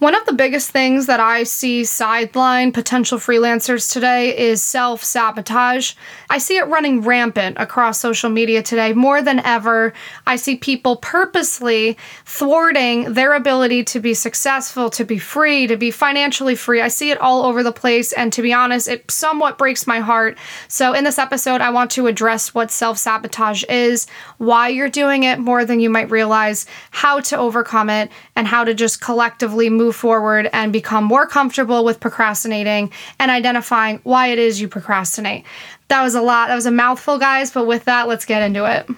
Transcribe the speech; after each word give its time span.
One 0.00 0.14
of 0.14 0.24
the 0.24 0.32
biggest 0.32 0.70
things 0.70 1.04
that 1.08 1.20
I 1.20 1.42
see 1.42 1.84
sideline 1.84 2.72
potential 2.72 3.18
freelancers 3.18 3.92
today 3.92 4.34
is 4.34 4.62
self 4.62 5.04
sabotage. 5.04 5.92
I 6.30 6.38
see 6.38 6.56
it 6.56 6.66
running 6.68 7.02
rampant 7.02 7.58
across 7.60 8.00
social 8.00 8.30
media 8.30 8.62
today 8.62 8.94
more 8.94 9.20
than 9.20 9.40
ever. 9.40 9.92
I 10.26 10.36
see 10.36 10.56
people 10.56 10.96
purposely 10.96 11.98
thwarting 12.24 13.12
their 13.12 13.34
ability 13.34 13.84
to 13.84 14.00
be 14.00 14.14
successful, 14.14 14.88
to 14.88 15.04
be 15.04 15.18
free, 15.18 15.66
to 15.66 15.76
be 15.76 15.90
financially 15.90 16.54
free. 16.54 16.80
I 16.80 16.88
see 16.88 17.10
it 17.10 17.20
all 17.20 17.44
over 17.44 17.62
the 17.62 17.70
place, 17.70 18.14
and 18.14 18.32
to 18.32 18.40
be 18.40 18.54
honest, 18.54 18.88
it 18.88 19.10
somewhat 19.10 19.58
breaks 19.58 19.86
my 19.86 20.00
heart. 20.00 20.38
So, 20.68 20.94
in 20.94 21.04
this 21.04 21.18
episode, 21.18 21.60
I 21.60 21.68
want 21.68 21.90
to 21.90 22.06
address 22.06 22.54
what 22.54 22.70
self 22.70 22.96
sabotage 22.96 23.64
is, 23.64 24.06
why 24.38 24.68
you're 24.68 24.88
doing 24.88 25.24
it 25.24 25.38
more 25.38 25.66
than 25.66 25.78
you 25.78 25.90
might 25.90 26.10
realize, 26.10 26.64
how 26.90 27.20
to 27.20 27.36
overcome 27.36 27.90
it, 27.90 28.10
and 28.34 28.46
how 28.46 28.64
to 28.64 28.72
just 28.72 29.02
collectively 29.02 29.68
move 29.68 29.89
move 29.90 29.96
forward 29.96 30.48
and 30.52 30.72
become 30.72 31.02
more 31.02 31.26
comfortable 31.26 31.84
with 31.84 31.98
procrastinating 31.98 32.92
and 33.18 33.28
identifying 33.28 33.98
why 34.04 34.28
it 34.28 34.38
is 34.38 34.60
you 34.60 34.68
procrastinate. 34.68 35.44
That 35.88 36.04
was 36.04 36.14
a 36.14 36.22
lot. 36.22 36.46
That 36.46 36.54
was 36.54 36.66
a 36.66 36.70
mouthful, 36.70 37.18
guys, 37.18 37.50
but 37.50 37.66
with 37.66 37.86
that, 37.86 38.06
let's 38.06 38.24
get 38.24 38.40
into 38.40 38.66
it. 38.66 38.88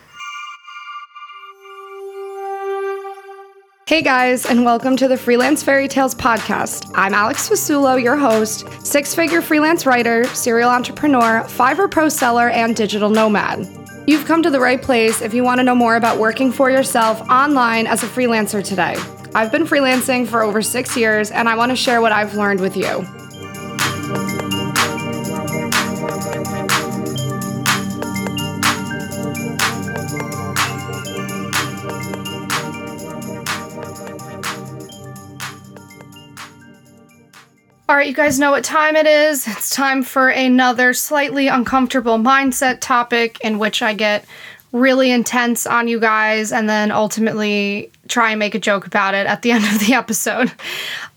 Hey 3.87 4.03
guys, 4.03 4.45
and 4.45 4.67
welcome 4.67 4.95
to 4.99 5.09
the 5.09 5.17
Freelance 5.17 5.63
Fairy 5.63 5.89
Tales 5.89 6.15
podcast. 6.15 6.91
I'm 6.95 7.15
Alex 7.15 7.49
Fasulo, 7.49 8.01
your 8.03 8.17
host, 8.17 8.67
six 8.85 9.15
figure 9.15 9.41
freelance 9.41 9.87
writer, 9.87 10.25
serial 10.35 10.69
entrepreneur, 10.69 11.43
Fiverr 11.45 11.91
pro 11.91 12.11
seller, 12.11 12.51
and 12.51 12.77
digital 12.77 13.09
nomad. 13.09 13.67
You've 14.07 14.27
come 14.27 14.43
to 14.43 14.51
the 14.51 14.61
right 14.61 14.81
place 14.81 15.23
if 15.23 15.33
you 15.33 15.43
want 15.43 15.59
to 15.59 15.65
know 15.65 15.75
more 15.75 15.97
about 15.97 16.19
working 16.19 16.53
for 16.53 16.71
yourself 16.71 17.19
online 17.31 17.87
as 17.87 18.03
a 18.03 18.07
freelancer 18.07 18.63
today. 18.63 18.97
I've 19.35 19.51
been 19.51 19.65
freelancing 19.65 20.29
for 20.29 20.43
over 20.43 20.61
six 20.61 20.95
years, 20.95 21.31
and 21.31 21.49
I 21.49 21.57
want 21.57 21.71
to 21.71 21.77
share 21.77 22.03
what 22.03 22.13
I've 22.13 22.35
learned 22.35 22.61
with 22.61 22.77
you. 22.77 23.07
All 37.89 37.97
right, 37.97 38.07
you 38.07 38.15
guys 38.15 38.39
know 38.39 38.51
what 38.51 38.65
time 38.65 38.97
it 38.97 39.07
is. 39.07 39.47
It's 39.47 39.71
time 39.71 40.03
for 40.03 40.29
another 40.29 40.93
slightly 40.93 41.49
uncomfortable 41.49 42.19
mindset 42.19 42.81
topic 42.81 43.39
in 43.41 43.59
which 43.59 43.83
I 43.83 43.95
get 43.95 44.25
really 44.73 45.11
intense 45.11 45.67
on 45.67 45.87
you 45.87 46.01
guys 46.01 46.51
and 46.51 46.69
then 46.69 46.91
ultimately 46.91 47.91
try 48.09 48.31
and 48.31 48.39
make 48.39 48.55
a 48.55 48.59
joke 48.59 48.87
about 48.87 49.15
it 49.15 49.27
at 49.27 49.43
the 49.43 49.51
end 49.53 49.65
of 49.65 49.87
the 49.87 49.95
episode. 49.95 50.53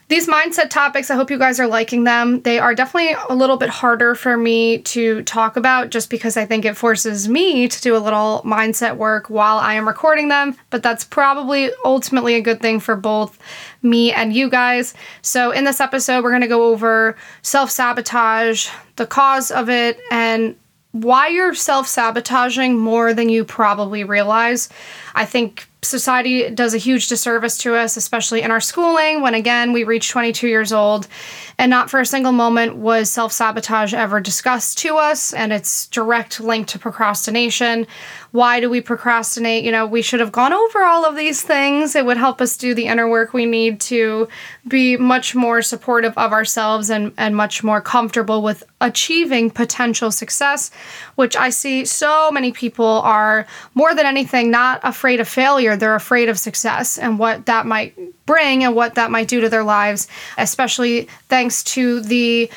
These 0.08 0.28
mindset 0.28 0.70
topics, 0.70 1.10
I 1.10 1.16
hope 1.16 1.32
you 1.32 1.40
guys 1.40 1.60
are 1.60 1.66
liking 1.66 2.04
them. 2.04 2.42
They 2.42 2.60
are 2.60 2.76
definitely 2.76 3.16
a 3.28 3.34
little 3.34 3.58
bit 3.58 3.70
harder 3.70 4.14
for 4.14 4.38
me 4.38 4.78
to 4.80 5.24
talk 5.24 5.58
about 5.58 5.90
just 5.90 6.12
because 6.12 6.38
I 6.38 6.46
think 6.46 6.64
it 6.64 6.78
forces 6.78 7.28
me 7.28 7.68
to 7.68 7.82
do 7.82 7.98
a 7.98 7.98
little 7.98 8.44
mindset 8.46 8.98
work 8.98 9.32
while 9.32 9.58
I 9.58 9.74
am 9.74 9.88
recording 9.88 10.28
them, 10.28 10.56
but 10.70 10.84
that's 10.84 11.04
probably 11.04 11.72
ultimately 11.84 12.36
a 12.36 12.42
good 12.42 12.62
thing 12.62 12.80
for 12.80 12.96
both 12.96 13.40
me 13.82 14.14
and 14.14 14.32
you 14.32 14.48
guys. 14.48 14.94
So, 15.24 15.50
in 15.50 15.64
this 15.64 15.82
episode, 15.82 16.24
we're 16.24 16.30
going 16.30 16.42
to 16.42 16.48
go 16.48 16.66
over 16.66 17.16
self 17.42 17.72
sabotage, 17.72 18.70
the 18.98 19.08
cause 19.08 19.50
of 19.50 19.72
it, 19.72 20.00
and 20.12 20.56
why 20.96 21.28
you're 21.28 21.54
self 21.54 21.90
sabotaging 21.90 22.78
more 22.78 23.14
than 23.14 23.28
you 23.28 23.44
probably 23.44 24.06
realize. 24.06 24.70
I 25.14 25.26
think 25.26 25.68
society 25.82 26.50
does 26.50 26.74
a 26.74 26.78
huge 26.78 27.10
disservice 27.10 27.58
to 27.60 27.76
us, 27.76 27.98
especially 27.98 28.42
in 28.42 28.50
our 28.50 28.62
schooling, 28.62 29.20
when 29.22 29.34
again 29.34 29.74
we 29.74 29.84
reach 29.84 30.10
22 30.10 30.48
years 30.48 30.72
old 30.72 31.10
and 31.58 31.70
not 31.70 31.90
for 31.90 32.00
a 32.00 32.06
single 32.06 32.32
moment 32.32 32.78
was 32.78 33.10
self 33.10 33.34
sabotage 33.34 33.94
ever 33.94 34.22
discussed 34.22 34.78
to 34.80 34.96
us 34.96 35.34
and 35.34 35.52
its 35.52 35.88
direct 35.88 36.40
link 36.40 36.68
to 36.68 36.80
procrastination. 36.80 37.86
Why 38.36 38.60
do 38.60 38.70
we 38.70 38.82
procrastinate? 38.82 39.64
You 39.64 39.72
know, 39.72 39.86
we 39.86 40.02
should 40.02 40.20
have 40.20 40.34
gone 40.34 40.52
over 40.52 40.84
all 40.84 41.06
of 41.06 41.16
these 41.16 41.42
things. 41.42 41.96
It 41.96 42.06
would 42.06 42.18
help 42.18 42.42
us 42.42 42.58
do 42.58 42.74
the 42.74 42.88
inner 42.88 43.08
work 43.10 43.34
we 43.34 43.46
need 43.46 43.80
to 43.82 44.28
be 44.68 44.98
much 44.98 45.36
more 45.36 45.62
supportive 45.62 46.12
of 46.18 46.34
ourselves 46.34 46.90
and, 46.90 47.14
and 47.18 47.34
much 47.34 47.64
more 47.64 47.80
comfortable 47.80 48.42
with 48.42 48.62
achieving 48.82 49.50
potential 49.50 50.12
success, 50.12 50.70
which 51.16 51.38
I 51.38 51.50
see 51.50 51.86
so 51.86 52.30
many 52.30 52.52
people 52.52 53.00
are 53.06 53.48
more 53.74 53.96
than 53.96 54.06
anything 54.06 54.52
not 54.52 54.82
afraid 54.84 55.22
of 55.22 55.30
failure. 55.30 55.78
They're 55.78 55.96
afraid 55.96 56.28
of 56.28 56.38
success 56.38 56.98
and 56.98 57.18
what 57.18 57.46
that 57.46 57.66
might 57.66 57.98
bring 58.26 58.66
and 58.66 58.76
what 58.76 58.96
that 58.96 59.12
might 59.12 59.30
do 59.30 59.40
to 59.40 59.48
their 59.48 59.64
lives, 59.64 60.10
especially 60.38 61.08
thanks 61.30 61.64
to 61.64 62.02
the 62.02 62.52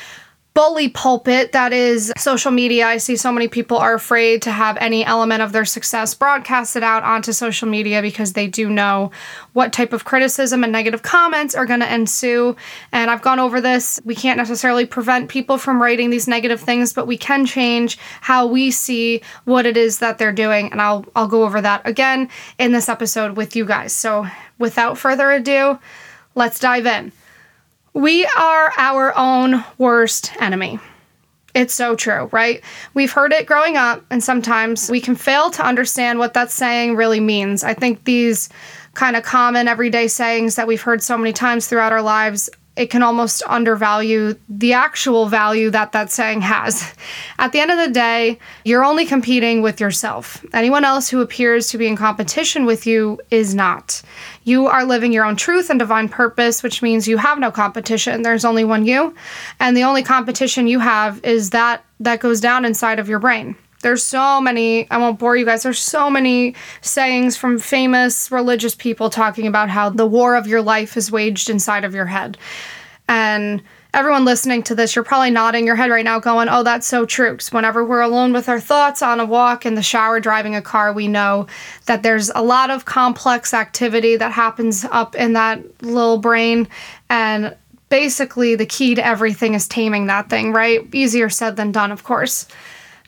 bully 0.53 0.89
pulpit 0.89 1.51
that 1.51 1.71
is 1.71 2.11
social 2.17 2.51
media. 2.51 2.85
I 2.87 2.97
see 2.97 3.15
so 3.15 3.31
many 3.31 3.47
people 3.47 3.77
are 3.77 3.93
afraid 3.93 4.41
to 4.41 4.51
have 4.51 4.77
any 4.77 5.05
element 5.05 5.41
of 5.41 5.51
their 5.51 5.65
success 5.65 6.13
broadcasted 6.13 6.83
out 6.83 7.03
onto 7.03 7.31
social 7.31 7.67
media 7.67 8.01
because 8.01 8.33
they 8.33 8.47
do 8.47 8.69
know 8.69 9.11
what 9.53 9.71
type 9.71 9.93
of 9.93 10.05
criticism 10.05 10.63
and 10.63 10.73
negative 10.73 11.01
comments 11.01 11.55
are 11.55 11.65
going 11.65 11.79
to 11.79 11.93
ensue. 11.93 12.55
And 12.91 13.09
I've 13.09 13.21
gone 13.21 13.39
over 13.39 13.61
this. 13.61 14.01
We 14.03 14.15
can't 14.15 14.37
necessarily 14.37 14.85
prevent 14.85 15.29
people 15.29 15.57
from 15.57 15.81
writing 15.81 16.09
these 16.09 16.27
negative 16.27 16.59
things, 16.59 16.93
but 16.93 17.07
we 17.07 17.17
can 17.17 17.45
change 17.45 17.97
how 18.21 18.45
we 18.45 18.71
see 18.71 19.21
what 19.45 19.65
it 19.65 19.77
is 19.77 19.99
that 19.99 20.17
they're 20.17 20.33
doing. 20.33 20.71
And 20.71 20.81
I'll 20.81 21.05
I'll 21.15 21.27
go 21.27 21.43
over 21.43 21.61
that 21.61 21.87
again 21.87 22.29
in 22.57 22.71
this 22.71 22.89
episode 22.89 23.37
with 23.37 23.55
you 23.55 23.65
guys. 23.65 23.93
So, 23.93 24.27
without 24.57 24.97
further 24.97 25.31
ado, 25.31 25.79
let's 26.35 26.59
dive 26.59 26.85
in. 26.85 27.11
We 27.93 28.25
are 28.25 28.71
our 28.77 29.17
own 29.17 29.63
worst 29.77 30.31
enemy. 30.39 30.79
It's 31.55 31.73
so 31.73 31.95
true, 31.95 32.29
right? 32.31 32.63
We've 32.93 33.11
heard 33.11 33.33
it 33.33 33.47
growing 33.47 33.75
up, 33.75 34.05
and 34.11 34.23
sometimes 34.23 34.89
we 34.89 35.01
can 35.01 35.15
fail 35.15 35.49
to 35.51 35.65
understand 35.65 36.19
what 36.19 36.35
that 36.35 36.51
saying 36.51 36.95
really 36.95 37.19
means. 37.19 37.63
I 37.63 37.73
think 37.73 38.03
these 38.03 38.49
kind 38.93 39.15
of 39.15 39.23
common 39.23 39.67
everyday 39.67 40.07
sayings 40.07 40.55
that 40.55 40.67
we've 40.67 40.81
heard 40.81 41.01
so 41.01 41.17
many 41.17 41.33
times 41.33 41.67
throughout 41.67 41.91
our 41.91 42.01
lives 42.01 42.49
it 42.79 42.89
can 42.89 43.03
almost 43.03 43.43
undervalue 43.45 44.35
the 44.47 44.71
actual 44.71 45.25
value 45.25 45.69
that 45.69 45.91
that 45.91 46.09
saying 46.09 46.39
has. 46.39 46.95
At 47.37 47.51
the 47.51 47.59
end 47.59 47.71
of 47.71 47.77
the 47.77 47.91
day, 47.91 48.39
you're 48.63 48.85
only 48.85 49.05
competing 49.05 49.61
with 49.61 49.81
yourself. 49.81 50.45
Anyone 50.53 50.85
else 50.85 51.09
who 51.09 51.19
appears 51.19 51.67
to 51.67 51.77
be 51.77 51.87
in 51.87 51.97
competition 51.97 52.65
with 52.65 52.87
you 52.87 53.19
is 53.31 53.53
not. 53.53 54.01
You 54.45 54.67
are 54.67 54.85
living 54.85 55.11
your 55.11 55.25
own 55.25 55.35
truth 55.35 55.69
and 55.69 55.77
divine 55.77 56.07
purpose, 56.07 56.63
which 56.63 56.81
means 56.81 57.05
you 57.05 57.17
have 57.17 57.37
no 57.37 57.51
competition. 57.51 58.21
There's 58.21 58.45
only 58.45 58.63
one 58.63 58.85
you, 58.85 59.13
and 59.59 59.75
the 59.75 59.83
only 59.83 60.01
competition 60.01 60.65
you 60.65 60.79
have 60.79 61.19
is 61.25 61.49
that 61.49 61.83
that 61.99 62.21
goes 62.21 62.39
down 62.39 62.63
inside 62.63 62.97
of 62.97 63.09
your 63.09 63.19
brain. 63.19 63.57
There's 63.81 64.03
so 64.03 64.41
many, 64.41 64.89
I 64.91 64.97
won't 64.97 65.19
bore 65.19 65.37
you 65.37 65.45
guys, 65.45 65.63
there's 65.63 65.79
so 65.79 66.09
many 66.09 66.55
sayings 66.81 67.37
from 67.37 67.59
famous 67.59 68.29
religious 68.31 68.75
people 68.75 69.09
talking 69.09 69.47
about 69.47 69.69
how 69.69 69.89
the 69.89 70.05
war 70.05 70.35
of 70.35 70.47
your 70.47 70.61
life 70.61 70.97
is 70.97 71.11
waged 71.11 71.49
inside 71.49 71.85
of 71.85 71.95
your 71.95 72.05
head. 72.05 72.37
And 73.07 73.63
everyone 73.93 74.25
listening 74.25 74.63
to 74.63 74.75
this, 74.75 74.95
you're 74.95 75.03
probably 75.05 75.31
nodding 75.31 75.65
your 75.65 75.75
head 75.75 75.89
right 75.89 76.03
now, 76.03 76.19
going, 76.19 76.47
Oh, 76.49 76.63
that's 76.63 76.85
so 76.87 77.05
true. 77.05 77.31
Because 77.31 77.51
whenever 77.51 77.83
we're 77.83 78.01
alone 78.01 78.33
with 78.33 78.49
our 78.49 78.59
thoughts 78.59 79.01
on 79.01 79.19
a 79.19 79.25
walk, 79.25 79.65
in 79.65 79.75
the 79.75 79.81
shower, 79.81 80.19
driving 80.19 80.55
a 80.55 80.61
car, 80.61 80.93
we 80.93 81.07
know 81.07 81.47
that 81.85 82.03
there's 82.03 82.29
a 82.29 82.43
lot 82.43 82.69
of 82.69 82.85
complex 82.85 83.53
activity 83.53 84.15
that 84.17 84.31
happens 84.31 84.85
up 84.91 85.15
in 85.15 85.33
that 85.33 85.81
little 85.81 86.17
brain. 86.17 86.67
And 87.09 87.55
basically, 87.89 88.55
the 88.55 88.65
key 88.65 88.93
to 88.95 89.05
everything 89.05 89.53
is 89.53 89.67
taming 89.67 90.07
that 90.07 90.29
thing, 90.29 90.53
right? 90.53 90.87
Easier 90.93 91.29
said 91.29 91.55
than 91.55 91.71
done, 91.71 91.91
of 91.91 92.03
course. 92.03 92.47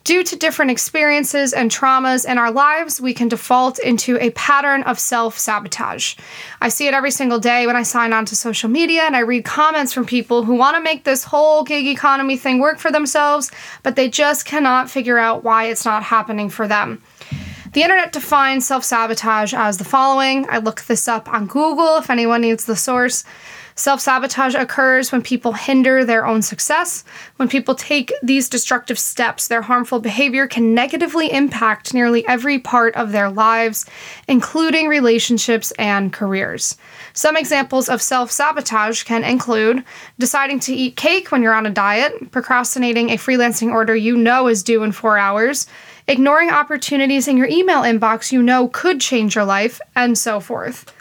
Due 0.04 0.24
to 0.24 0.36
different 0.36 0.72
experiences 0.72 1.54
and 1.54 1.70
traumas 1.70 2.26
in 2.28 2.40
our 2.40 2.52
lives, 2.52 3.00
we 3.00 3.14
can 3.14 3.28
default 3.28 3.78
into 3.78 4.18
a 4.20 4.32
pattern 4.32 4.82
of 4.84 4.98
self 4.98 5.38
sabotage. 5.38 6.16
I 6.60 6.70
see 6.70 6.88
it 6.88 6.96
every 6.96 7.12
single 7.12 7.38
day 7.38 7.68
when 7.68 7.76
I 7.76 7.84
sign 7.84 8.12
on 8.12 8.26
to 8.26 8.36
social 8.36 8.70
media 8.70 9.04
and 9.04 9.16
I 9.16 9.20
read 9.20 9.46
comments 9.46 9.94
from 9.94 10.06
people 10.08 10.44
who 10.44 10.56
want 10.56 10.76
to 10.76 10.82
make 10.82 11.04
this 11.04 11.24
whole 11.26 11.64
gig 11.64 11.86
economy 11.86 12.36
thing 12.36 12.58
work 12.58 12.80
for 12.80 12.92
themselves, 12.92 13.52
but 13.84 13.96
they 13.96 14.10
just 14.10 14.46
cannot 14.46 14.90
figure 14.90 15.20
out 15.20 15.44
why 15.44 15.66
it's 15.66 15.86
not 15.86 16.02
happening 16.02 16.50
for 16.50 16.68
them. 16.68 17.04
The 17.74 17.84
internet 17.84 18.12
defines 18.12 18.66
self 18.66 18.84
sabotage 18.84 19.54
as 19.54 19.78
the 19.78 19.84
following. 19.84 20.48
I 20.50 20.58
looked 20.58 20.88
this 20.88 21.08
up 21.08 21.32
on 21.32 21.46
Google 21.46 21.98
if 21.98 22.10
anyone 22.10 22.42
needs 22.42 22.66
the 22.66 22.76
source. 22.76 23.24
Self 23.76 24.02
sabotage 24.02 24.54
occurs 24.54 25.12
when 25.12 25.22
people 25.22 25.54
hinder 25.54 26.04
their 26.04 26.26
own 26.26 26.42
success. 26.42 27.04
When 27.38 27.48
people 27.48 27.74
take 27.74 28.12
these 28.22 28.50
destructive 28.50 29.00
steps, 29.00 29.48
their 29.48 29.62
harmful 29.62 30.00
behavior 30.00 30.46
can 30.46 30.74
negatively 30.74 31.32
impact 31.32 31.94
nearly 31.94 32.28
every 32.28 32.60
part 32.60 32.96
of 32.96 33.12
their 33.12 33.30
lives, 33.30 33.86
including 34.28 34.88
relationships 34.88 35.72
and 35.80 36.12
careers. 36.12 36.78
Some 37.14 37.38
examples 37.38 37.88
of 37.88 38.02
self 38.02 38.30
sabotage 38.32 39.04
can 39.04 39.24
include 39.24 39.84
deciding 40.20 40.60
to 40.62 40.74
eat 40.74 40.98
cake 40.98 41.32
when 41.32 41.42
you're 41.42 41.54
on 41.54 41.66
a 41.66 41.72
diet, 41.72 42.32
procrastinating 42.32 43.10
a 43.10 43.18
freelancing 43.18 43.72
order 43.72 43.96
you 43.96 44.18
know 44.18 44.48
is 44.48 44.64
due 44.64 44.84
in 44.84 44.92
four 44.92 45.18
hours, 45.18 45.66
ignoring 46.08 46.50
opportunities 46.50 47.28
in 47.28 47.38
your 47.38 47.48
email 47.48 47.82
inbox 47.82 48.32
you 48.32 48.44
know 48.44 48.68
could 48.68 49.00
change 49.00 49.36
your 49.36 49.46
life, 49.46 49.80
and 49.96 50.18
so 50.18 50.40
forth. 50.40 50.94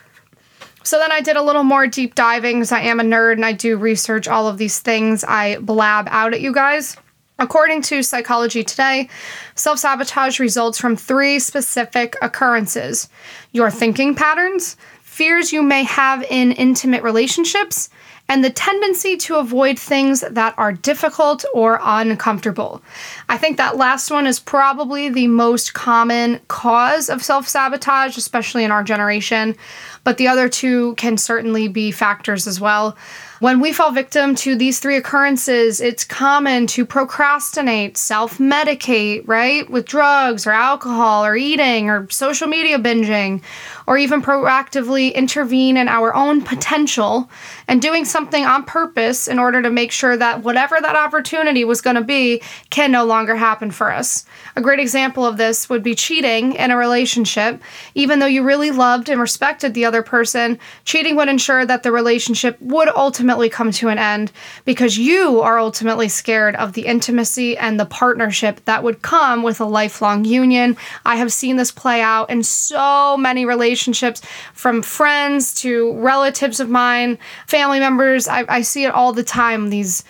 So 0.82 0.98
then 0.98 1.12
I 1.12 1.20
did 1.20 1.36
a 1.36 1.42
little 1.42 1.64
more 1.64 1.86
deep 1.86 2.14
diving 2.14 2.58
because 2.58 2.72
I 2.72 2.80
am 2.80 3.00
a 3.00 3.04
nerd 3.04 3.34
and 3.34 3.44
I 3.44 3.52
do 3.52 3.76
research 3.76 4.28
all 4.28 4.48
of 4.48 4.58
these 4.58 4.80
things 4.80 5.24
I 5.24 5.58
blab 5.58 6.08
out 6.10 6.32
at 6.32 6.40
you 6.40 6.52
guys. 6.52 6.96
According 7.38 7.82
to 7.82 8.02
Psychology 8.02 8.62
Today, 8.62 9.08
self 9.54 9.78
sabotage 9.78 10.38
results 10.38 10.78
from 10.78 10.96
three 10.96 11.38
specific 11.38 12.16
occurrences 12.20 13.08
your 13.52 13.70
thinking 13.70 14.14
patterns, 14.14 14.76
fears 15.00 15.52
you 15.52 15.62
may 15.62 15.84
have 15.84 16.22
in 16.24 16.52
intimate 16.52 17.02
relationships, 17.02 17.88
and 18.30 18.44
the 18.44 18.50
tendency 18.50 19.16
to 19.16 19.36
avoid 19.36 19.76
things 19.76 20.20
that 20.20 20.54
are 20.56 20.72
difficult 20.72 21.44
or 21.52 21.80
uncomfortable. 21.82 22.80
I 23.28 23.36
think 23.36 23.56
that 23.56 23.76
last 23.76 24.10
one 24.10 24.24
is 24.24 24.38
probably 24.38 25.08
the 25.08 25.26
most 25.26 25.74
common 25.74 26.40
cause 26.46 27.10
of 27.10 27.24
self 27.24 27.48
sabotage, 27.48 28.16
especially 28.16 28.64
in 28.64 28.70
our 28.70 28.84
generation, 28.84 29.56
but 30.04 30.16
the 30.16 30.28
other 30.28 30.48
two 30.48 30.94
can 30.94 31.16
certainly 31.16 31.68
be 31.68 31.90
factors 31.90 32.46
as 32.46 32.60
well. 32.60 32.96
When 33.40 33.60
we 33.60 33.72
fall 33.72 33.90
victim 33.90 34.34
to 34.34 34.54
these 34.54 34.80
three 34.80 34.96
occurrences, 34.98 35.80
it's 35.80 36.04
common 36.04 36.66
to 36.68 36.84
procrastinate, 36.84 37.96
self 37.96 38.36
medicate, 38.36 39.26
right? 39.26 39.68
With 39.70 39.86
drugs 39.86 40.46
or 40.46 40.50
alcohol 40.50 41.24
or 41.24 41.36
eating 41.36 41.88
or 41.88 42.06
social 42.10 42.48
media 42.48 42.78
binging, 42.78 43.42
or 43.86 43.96
even 43.96 44.20
proactively 44.20 45.14
intervene 45.14 45.78
in 45.78 45.88
our 45.88 46.14
own 46.14 46.42
potential 46.42 47.30
and 47.66 47.80
doing 47.80 48.04
something 48.04 48.44
on 48.44 48.64
purpose 48.64 49.26
in 49.26 49.38
order 49.38 49.62
to 49.62 49.70
make 49.70 49.90
sure 49.90 50.18
that 50.18 50.42
whatever 50.42 50.76
that 50.78 50.94
opportunity 50.94 51.64
was 51.64 51.80
going 51.80 51.96
to 51.96 52.04
be 52.04 52.42
can 52.68 52.92
no 52.92 53.06
longer 53.06 53.36
happen 53.36 53.70
for 53.70 53.90
us. 53.90 54.26
A 54.54 54.60
great 54.60 54.80
example 54.80 55.24
of 55.24 55.38
this 55.38 55.70
would 55.70 55.82
be 55.82 55.94
cheating 55.94 56.56
in 56.56 56.70
a 56.70 56.76
relationship. 56.76 57.62
Even 57.94 58.18
though 58.18 58.26
you 58.26 58.42
really 58.42 58.70
loved 58.70 59.08
and 59.08 59.18
respected 59.18 59.72
the 59.72 59.86
other 59.90 60.02
person, 60.04 60.56
cheating 60.84 61.16
would 61.16 61.28
ensure 61.28 61.66
that 61.66 61.82
the 61.82 61.90
relationship 61.90 62.56
would 62.60 62.88
ultimately 62.94 63.48
come 63.48 63.72
to 63.72 63.88
an 63.88 63.98
end 63.98 64.30
because 64.64 64.96
you 64.96 65.40
are 65.40 65.58
ultimately 65.58 66.08
scared 66.08 66.54
of 66.54 66.74
the 66.74 66.86
intimacy 66.86 67.58
and 67.58 67.80
the 67.80 67.86
partnership 67.86 68.64
that 68.66 68.84
would 68.84 69.02
come 69.02 69.42
with 69.42 69.60
a 69.60 69.64
lifelong 69.64 70.24
union. 70.24 70.76
I 71.04 71.16
have 71.16 71.32
seen 71.32 71.56
this 71.56 71.72
play 71.72 72.00
out 72.00 72.30
in 72.30 72.44
so 72.44 73.16
many 73.16 73.44
relationships 73.44 74.22
from 74.54 74.80
friends 74.80 75.52
to 75.62 75.92
relatives 75.94 76.60
of 76.60 76.70
mine, 76.70 77.18
family 77.48 77.80
members. 77.80 78.28
I, 78.28 78.44
I 78.48 78.60
see 78.60 78.84
it 78.84 78.94
all 78.94 79.12
the 79.12 79.24
time. 79.24 79.70
These 79.70 80.04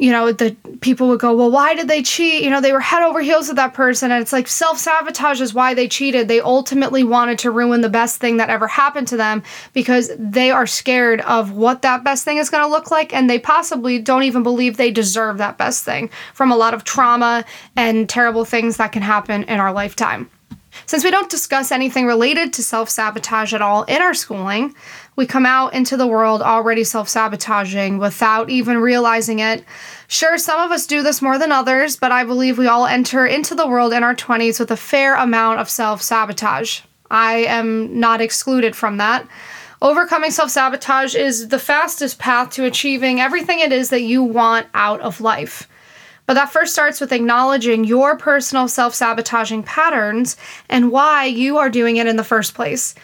you 0.00 0.10
know, 0.10 0.32
the 0.32 0.56
people 0.80 1.08
would 1.08 1.20
go, 1.20 1.36
well, 1.36 1.50
why 1.50 1.74
did 1.74 1.86
they 1.86 2.02
cheat? 2.02 2.42
You 2.42 2.48
know, 2.48 2.62
they 2.62 2.72
were 2.72 2.80
head 2.80 3.02
over 3.02 3.20
heels 3.20 3.48
with 3.48 3.58
that 3.58 3.74
person. 3.74 4.10
And 4.10 4.22
it's 4.22 4.32
like 4.32 4.48
self 4.48 4.78
sabotage 4.78 5.42
is 5.42 5.52
why 5.52 5.74
they 5.74 5.88
cheated. 5.88 6.26
They 6.26 6.40
ultimately 6.40 7.04
wanted 7.04 7.38
to 7.40 7.50
ruin 7.50 7.82
the 7.82 7.90
best 7.90 8.18
thing 8.18 8.38
that 8.38 8.48
ever 8.48 8.66
happened 8.66 9.08
to 9.08 9.18
them 9.18 9.42
because 9.74 10.10
they 10.18 10.50
are 10.50 10.66
scared 10.66 11.20
of 11.20 11.52
what 11.52 11.82
that 11.82 12.02
best 12.02 12.24
thing 12.24 12.38
is 12.38 12.48
going 12.48 12.64
to 12.64 12.70
look 12.70 12.90
like. 12.90 13.12
And 13.12 13.28
they 13.28 13.38
possibly 13.38 13.98
don't 13.98 14.22
even 14.22 14.42
believe 14.42 14.78
they 14.78 14.90
deserve 14.90 15.36
that 15.36 15.58
best 15.58 15.84
thing 15.84 16.08
from 16.32 16.50
a 16.50 16.56
lot 16.56 16.72
of 16.72 16.82
trauma 16.82 17.44
and 17.76 18.08
terrible 18.08 18.46
things 18.46 18.78
that 18.78 18.92
can 18.92 19.02
happen 19.02 19.42
in 19.44 19.60
our 19.60 19.70
lifetime. 19.70 20.30
Since 20.86 21.04
we 21.04 21.10
don't 21.10 21.30
discuss 21.30 21.72
anything 21.72 22.06
related 22.06 22.54
to 22.54 22.62
self 22.62 22.88
sabotage 22.88 23.52
at 23.52 23.60
all 23.60 23.82
in 23.82 24.00
our 24.00 24.14
schooling, 24.14 24.74
we 25.20 25.26
come 25.26 25.44
out 25.44 25.74
into 25.74 25.98
the 25.98 26.06
world 26.06 26.40
already 26.40 26.82
self 26.82 27.06
sabotaging 27.06 27.98
without 27.98 28.48
even 28.48 28.78
realizing 28.78 29.38
it. 29.38 29.62
Sure, 30.08 30.38
some 30.38 30.58
of 30.58 30.70
us 30.70 30.86
do 30.86 31.02
this 31.02 31.20
more 31.20 31.38
than 31.38 31.52
others, 31.52 31.94
but 31.94 32.10
I 32.10 32.24
believe 32.24 32.56
we 32.56 32.66
all 32.66 32.86
enter 32.86 33.26
into 33.26 33.54
the 33.54 33.66
world 33.66 33.92
in 33.92 34.02
our 34.02 34.14
20s 34.14 34.58
with 34.58 34.70
a 34.70 34.78
fair 34.78 35.14
amount 35.16 35.60
of 35.60 35.68
self 35.68 36.00
sabotage. 36.00 36.80
I 37.10 37.44
am 37.44 38.00
not 38.00 38.22
excluded 38.22 38.74
from 38.74 38.96
that. 38.96 39.28
Overcoming 39.82 40.30
self 40.30 40.50
sabotage 40.50 41.14
is 41.14 41.48
the 41.48 41.58
fastest 41.58 42.18
path 42.18 42.48
to 42.52 42.64
achieving 42.64 43.20
everything 43.20 43.60
it 43.60 43.72
is 43.72 43.90
that 43.90 44.00
you 44.00 44.22
want 44.22 44.68
out 44.72 45.02
of 45.02 45.20
life. 45.20 45.68
But 46.24 46.34
that 46.34 46.50
first 46.50 46.72
starts 46.72 46.98
with 46.98 47.12
acknowledging 47.12 47.84
your 47.84 48.16
personal 48.16 48.68
self 48.68 48.94
sabotaging 48.94 49.64
patterns 49.64 50.38
and 50.70 50.90
why 50.90 51.26
you 51.26 51.58
are 51.58 51.68
doing 51.68 51.98
it 51.98 52.06
in 52.06 52.16
the 52.16 52.24
first 52.24 52.54
place. 52.54 52.94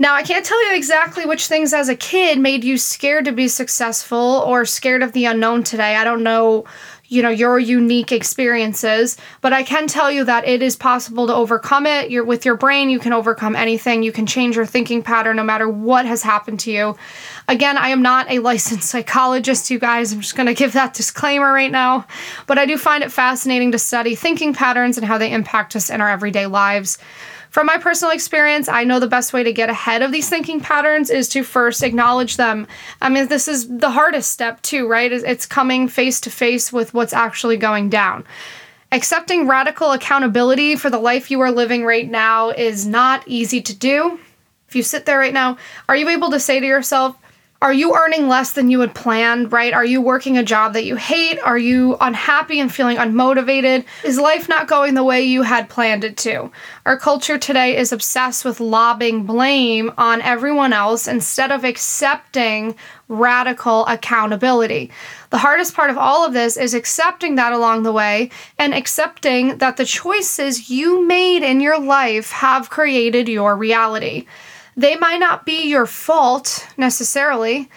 Now, 0.00 0.14
I 0.14 0.22
can't 0.22 0.46
tell 0.46 0.66
you 0.66 0.74
exactly 0.74 1.26
which 1.26 1.46
things 1.46 1.74
as 1.74 1.90
a 1.90 1.94
kid 1.94 2.38
made 2.38 2.64
you 2.64 2.78
scared 2.78 3.26
to 3.26 3.32
be 3.32 3.48
successful 3.48 4.42
or 4.46 4.64
scared 4.64 5.02
of 5.02 5.12
the 5.12 5.26
unknown 5.26 5.62
today. 5.62 5.94
I 5.94 6.04
don't 6.04 6.22
know, 6.22 6.64
you 7.08 7.22
know, 7.22 7.28
your 7.28 7.58
unique 7.58 8.10
experiences, 8.10 9.18
but 9.42 9.52
I 9.52 9.62
can 9.62 9.86
tell 9.86 10.10
you 10.10 10.24
that 10.24 10.48
it 10.48 10.62
is 10.62 10.74
possible 10.74 11.26
to 11.26 11.34
overcome 11.34 11.86
it. 11.86 12.10
You're 12.10 12.24
with 12.24 12.46
your 12.46 12.56
brain, 12.56 12.88
you 12.88 12.98
can 12.98 13.12
overcome 13.12 13.54
anything. 13.54 14.02
You 14.02 14.10
can 14.10 14.24
change 14.24 14.56
your 14.56 14.64
thinking 14.64 15.02
pattern 15.02 15.36
no 15.36 15.44
matter 15.44 15.68
what 15.68 16.06
has 16.06 16.22
happened 16.22 16.60
to 16.60 16.70
you. 16.70 16.96
Again, 17.50 17.76
I 17.76 17.88
am 17.88 18.00
not 18.00 18.30
a 18.30 18.38
licensed 18.38 18.88
psychologist, 18.88 19.70
you 19.70 19.80
guys. 19.80 20.12
I'm 20.12 20.20
just 20.20 20.36
going 20.36 20.46
to 20.46 20.54
give 20.54 20.74
that 20.74 20.94
disclaimer 20.94 21.52
right 21.52 21.72
now, 21.72 22.06
but 22.46 22.58
I 22.58 22.64
do 22.64 22.78
find 22.78 23.02
it 23.02 23.10
fascinating 23.10 23.72
to 23.72 23.78
study 23.78 24.14
thinking 24.14 24.54
patterns 24.54 24.96
and 24.96 25.04
how 25.04 25.18
they 25.18 25.32
impact 25.32 25.74
us 25.74 25.90
in 25.90 26.00
our 26.00 26.08
everyday 26.08 26.46
lives. 26.46 26.96
From 27.50 27.66
my 27.66 27.76
personal 27.76 28.14
experience, 28.14 28.68
I 28.68 28.84
know 28.84 29.00
the 29.00 29.08
best 29.08 29.32
way 29.32 29.42
to 29.42 29.52
get 29.52 29.68
ahead 29.68 30.02
of 30.02 30.12
these 30.12 30.28
thinking 30.28 30.60
patterns 30.60 31.10
is 31.10 31.28
to 31.30 31.42
first 31.42 31.82
acknowledge 31.82 32.36
them. 32.36 32.68
I 33.02 33.08
mean, 33.08 33.26
this 33.26 33.48
is 33.48 33.66
the 33.66 33.90
hardest 33.90 34.30
step, 34.30 34.62
too, 34.62 34.86
right? 34.86 35.10
It's 35.10 35.44
coming 35.44 35.88
face 35.88 36.20
to 36.20 36.30
face 36.30 36.72
with 36.72 36.94
what's 36.94 37.12
actually 37.12 37.56
going 37.56 37.90
down. 37.90 38.24
Accepting 38.92 39.48
radical 39.48 39.90
accountability 39.90 40.76
for 40.76 40.88
the 40.88 41.00
life 41.00 41.32
you 41.32 41.40
are 41.40 41.50
living 41.50 41.84
right 41.84 42.08
now 42.08 42.50
is 42.50 42.86
not 42.86 43.26
easy 43.26 43.60
to 43.60 43.74
do. 43.74 44.20
If 44.68 44.76
you 44.76 44.84
sit 44.84 45.04
there 45.04 45.18
right 45.18 45.34
now, 45.34 45.58
are 45.88 45.96
you 45.96 46.08
able 46.10 46.30
to 46.30 46.38
say 46.38 46.60
to 46.60 46.66
yourself, 46.66 47.16
are 47.62 47.74
you 47.74 47.94
earning 47.94 48.26
less 48.26 48.52
than 48.52 48.70
you 48.70 48.80
had 48.80 48.94
planned, 48.94 49.52
right? 49.52 49.74
Are 49.74 49.84
you 49.84 50.00
working 50.00 50.38
a 50.38 50.42
job 50.42 50.72
that 50.72 50.86
you 50.86 50.96
hate? 50.96 51.38
Are 51.40 51.58
you 51.58 51.98
unhappy 52.00 52.58
and 52.58 52.72
feeling 52.72 52.96
unmotivated? 52.96 53.84
Is 54.02 54.18
life 54.18 54.48
not 54.48 54.66
going 54.66 54.94
the 54.94 55.04
way 55.04 55.20
you 55.20 55.42
had 55.42 55.68
planned 55.68 56.02
it 56.02 56.16
to? 56.18 56.50
Our 56.86 56.98
culture 56.98 57.36
today 57.36 57.76
is 57.76 57.92
obsessed 57.92 58.46
with 58.46 58.60
lobbing 58.60 59.24
blame 59.24 59.92
on 59.98 60.22
everyone 60.22 60.72
else 60.72 61.06
instead 61.06 61.52
of 61.52 61.64
accepting 61.64 62.76
radical 63.08 63.84
accountability. 63.86 64.90
The 65.28 65.38
hardest 65.38 65.74
part 65.74 65.90
of 65.90 65.98
all 65.98 66.24
of 66.24 66.32
this 66.32 66.56
is 66.56 66.72
accepting 66.72 67.34
that 67.34 67.52
along 67.52 67.82
the 67.82 67.92
way 67.92 68.30
and 68.58 68.72
accepting 68.72 69.58
that 69.58 69.76
the 69.76 69.84
choices 69.84 70.70
you 70.70 71.06
made 71.06 71.42
in 71.42 71.60
your 71.60 71.78
life 71.78 72.30
have 72.30 72.70
created 72.70 73.28
your 73.28 73.54
reality. 73.54 74.24
They 74.80 74.96
might 74.96 75.18
not 75.18 75.44
be 75.44 75.68
your 75.68 75.84
fault 75.84 76.66
necessarily. 76.78 77.68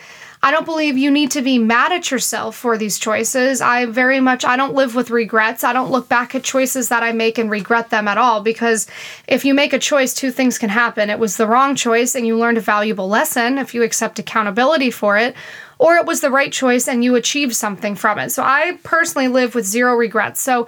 I 0.41 0.51
don't 0.51 0.63
believe 0.63 0.97
you 0.97 1.11
need 1.11 1.31
to 1.31 1.41
be 1.41 1.57
mad 1.57 1.91
at 1.91 2.09
yourself 2.09 2.55
for 2.55 2.77
these 2.77 2.97
choices. 2.97 3.59
I 3.59 3.87
very 3.87 4.21
much 4.21 4.45
I 4.45 4.55
don't 4.55 4.73
live 4.73 4.95
with 4.95 5.09
regrets. 5.09 5.65
I 5.65 5.73
don't 5.73 5.91
look 5.91 6.07
back 6.07 6.33
at 6.33 6.45
choices 6.45 6.87
that 6.87 7.03
I 7.03 7.11
make 7.11 7.37
and 7.37 7.51
regret 7.51 7.89
them 7.89 8.07
at 8.07 8.17
all 8.17 8.39
because 8.39 8.87
if 9.27 9.43
you 9.43 9.53
make 9.53 9.73
a 9.73 9.79
choice, 9.79 10.13
two 10.13 10.31
things 10.31 10.57
can 10.57 10.69
happen. 10.69 11.09
It 11.09 11.19
was 11.19 11.35
the 11.35 11.45
wrong 11.45 11.75
choice 11.75 12.15
and 12.15 12.25
you 12.25 12.37
learned 12.37 12.57
a 12.57 12.61
valuable 12.61 13.09
lesson 13.09 13.57
if 13.57 13.73
you 13.73 13.83
accept 13.83 14.17
accountability 14.17 14.89
for 14.89 15.17
it, 15.17 15.35
or 15.79 15.97
it 15.97 16.05
was 16.05 16.21
the 16.21 16.31
right 16.31 16.53
choice 16.53 16.87
and 16.87 17.03
you 17.03 17.15
achieved 17.15 17.53
something 17.53 17.95
from 17.95 18.17
it. 18.17 18.29
So 18.29 18.43
I 18.43 18.79
personally 18.83 19.27
live 19.27 19.55
with 19.55 19.65
zero 19.65 19.93
regrets. 19.95 20.39
So 20.39 20.67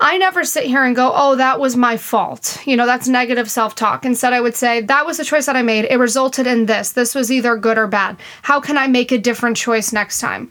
I 0.00 0.18
never 0.18 0.44
sit 0.44 0.64
here 0.64 0.82
and 0.82 0.96
go, 0.96 1.12
oh, 1.14 1.36
that 1.36 1.60
was 1.60 1.76
my 1.76 1.96
fault. 1.96 2.58
You 2.66 2.76
know, 2.76 2.86
that's 2.86 3.06
negative 3.06 3.50
self 3.50 3.74
talk. 3.74 4.04
Instead, 4.04 4.32
I 4.32 4.40
would 4.40 4.56
say, 4.56 4.80
that 4.82 5.06
was 5.06 5.18
the 5.18 5.24
choice 5.24 5.46
that 5.46 5.56
I 5.56 5.62
made. 5.62 5.84
It 5.84 5.96
resulted 5.96 6.46
in 6.46 6.66
this. 6.66 6.92
This 6.92 7.14
was 7.14 7.30
either 7.30 7.56
good 7.56 7.78
or 7.78 7.86
bad. 7.86 8.16
How 8.42 8.60
can 8.60 8.76
I 8.76 8.88
make 8.88 9.12
a 9.12 9.18
different 9.18 9.56
choice 9.56 9.92
next 9.92 10.20
time? 10.20 10.50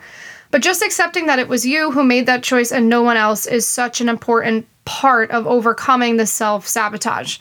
But 0.52 0.62
just 0.62 0.84
accepting 0.84 1.26
that 1.26 1.40
it 1.40 1.50
was 1.50 1.66
you 1.66 1.92
who 1.92 2.04
made 2.04 2.26
that 2.28 2.44
choice 2.44 2.72
and 2.72 2.88
no 2.88 3.02
one 3.02 3.18
else 3.18 3.46
is 3.46 3.68
such 3.68 4.02
an 4.02 4.08
important 4.08 4.68
part 4.86 5.32
of 5.32 5.48
overcoming 5.48 6.18
the 6.18 6.28
self 6.28 6.68
sabotage. 6.68 7.40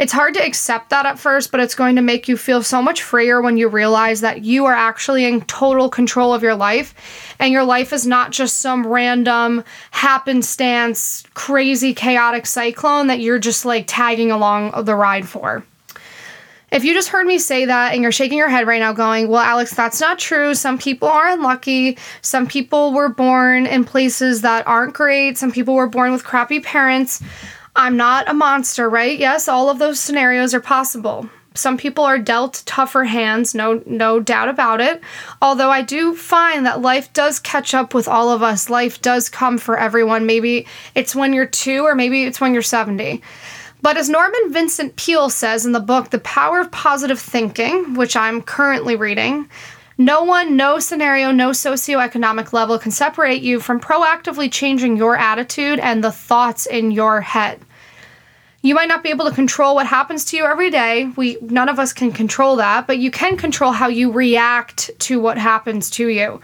It's 0.00 0.14
hard 0.14 0.32
to 0.32 0.42
accept 0.42 0.88
that 0.88 1.04
at 1.04 1.18
first, 1.18 1.50
but 1.50 1.60
it's 1.60 1.74
going 1.74 1.96
to 1.96 2.00
make 2.00 2.26
you 2.26 2.38
feel 2.38 2.62
so 2.62 2.80
much 2.80 3.02
freer 3.02 3.42
when 3.42 3.58
you 3.58 3.68
realize 3.68 4.22
that 4.22 4.42
you 4.42 4.64
are 4.64 4.72
actually 4.72 5.26
in 5.26 5.42
total 5.42 5.90
control 5.90 6.32
of 6.32 6.42
your 6.42 6.54
life 6.54 7.34
and 7.38 7.52
your 7.52 7.64
life 7.64 7.92
is 7.92 8.06
not 8.06 8.30
just 8.30 8.60
some 8.60 8.86
random 8.86 9.62
happenstance, 9.90 11.22
crazy, 11.34 11.92
chaotic 11.92 12.46
cyclone 12.46 13.08
that 13.08 13.20
you're 13.20 13.38
just 13.38 13.66
like 13.66 13.84
tagging 13.86 14.30
along 14.30 14.72
the 14.86 14.94
ride 14.94 15.28
for. 15.28 15.66
If 16.72 16.82
you 16.82 16.94
just 16.94 17.10
heard 17.10 17.26
me 17.26 17.38
say 17.38 17.66
that 17.66 17.92
and 17.92 18.00
you're 18.00 18.10
shaking 18.10 18.38
your 18.38 18.48
head 18.48 18.66
right 18.66 18.80
now, 18.80 18.94
going, 18.94 19.28
Well, 19.28 19.42
Alex, 19.42 19.74
that's 19.74 20.00
not 20.00 20.18
true. 20.18 20.54
Some 20.54 20.78
people 20.78 21.08
are 21.08 21.28
unlucky. 21.28 21.98
Some 22.22 22.46
people 22.46 22.94
were 22.94 23.10
born 23.10 23.66
in 23.66 23.84
places 23.84 24.40
that 24.40 24.66
aren't 24.66 24.94
great. 24.94 25.36
Some 25.36 25.52
people 25.52 25.74
were 25.74 25.88
born 25.88 26.10
with 26.10 26.24
crappy 26.24 26.60
parents. 26.60 27.22
I'm 27.76 27.96
not 27.96 28.28
a 28.28 28.34
monster, 28.34 28.88
right? 28.88 29.18
Yes, 29.18 29.48
all 29.48 29.70
of 29.70 29.78
those 29.78 30.00
scenarios 30.00 30.54
are 30.54 30.60
possible. 30.60 31.28
Some 31.54 31.76
people 31.76 32.04
are 32.04 32.18
dealt 32.18 32.62
tougher 32.64 33.04
hands, 33.04 33.54
no 33.54 33.82
no 33.84 34.20
doubt 34.20 34.48
about 34.48 34.80
it. 34.80 35.02
Although 35.42 35.70
I 35.70 35.82
do 35.82 36.14
find 36.14 36.64
that 36.64 36.80
life 36.80 37.12
does 37.12 37.40
catch 37.40 37.74
up 37.74 37.92
with 37.92 38.06
all 38.06 38.30
of 38.30 38.42
us. 38.42 38.70
Life 38.70 39.02
does 39.02 39.28
come 39.28 39.58
for 39.58 39.76
everyone. 39.76 40.26
Maybe 40.26 40.66
it's 40.94 41.14
when 41.14 41.32
you're 41.32 41.46
2 41.46 41.82
or 41.82 41.94
maybe 41.94 42.22
it's 42.22 42.40
when 42.40 42.52
you're 42.52 42.62
70. 42.62 43.20
But 43.82 43.96
as 43.96 44.08
Norman 44.08 44.52
Vincent 44.52 44.96
Peale 44.96 45.30
says 45.30 45.66
in 45.66 45.72
the 45.72 45.80
book 45.80 46.10
The 46.10 46.20
Power 46.20 46.60
of 46.60 46.70
Positive 46.70 47.18
Thinking, 47.18 47.94
which 47.94 48.14
I'm 48.14 48.42
currently 48.42 48.94
reading, 48.94 49.48
no 50.00 50.22
one, 50.22 50.56
no 50.56 50.78
scenario, 50.78 51.30
no 51.30 51.50
socioeconomic 51.50 52.54
level 52.54 52.78
can 52.78 52.90
separate 52.90 53.42
you 53.42 53.60
from 53.60 53.78
proactively 53.78 54.50
changing 54.50 54.96
your 54.96 55.14
attitude 55.14 55.78
and 55.78 56.02
the 56.02 56.10
thoughts 56.10 56.64
in 56.64 56.90
your 56.90 57.20
head. 57.20 57.60
You 58.62 58.74
might 58.74 58.88
not 58.88 59.02
be 59.02 59.10
able 59.10 59.26
to 59.26 59.34
control 59.34 59.74
what 59.74 59.86
happens 59.86 60.24
to 60.26 60.38
you 60.38 60.46
every 60.46 60.70
day. 60.70 61.12
We 61.16 61.36
none 61.42 61.68
of 61.68 61.78
us 61.78 61.92
can 61.92 62.12
control 62.12 62.56
that, 62.56 62.86
but 62.86 62.96
you 62.96 63.10
can 63.10 63.36
control 63.36 63.72
how 63.72 63.88
you 63.88 64.10
react 64.10 64.90
to 65.00 65.20
what 65.20 65.36
happens 65.36 65.90
to 65.90 66.08
you. 66.08 66.40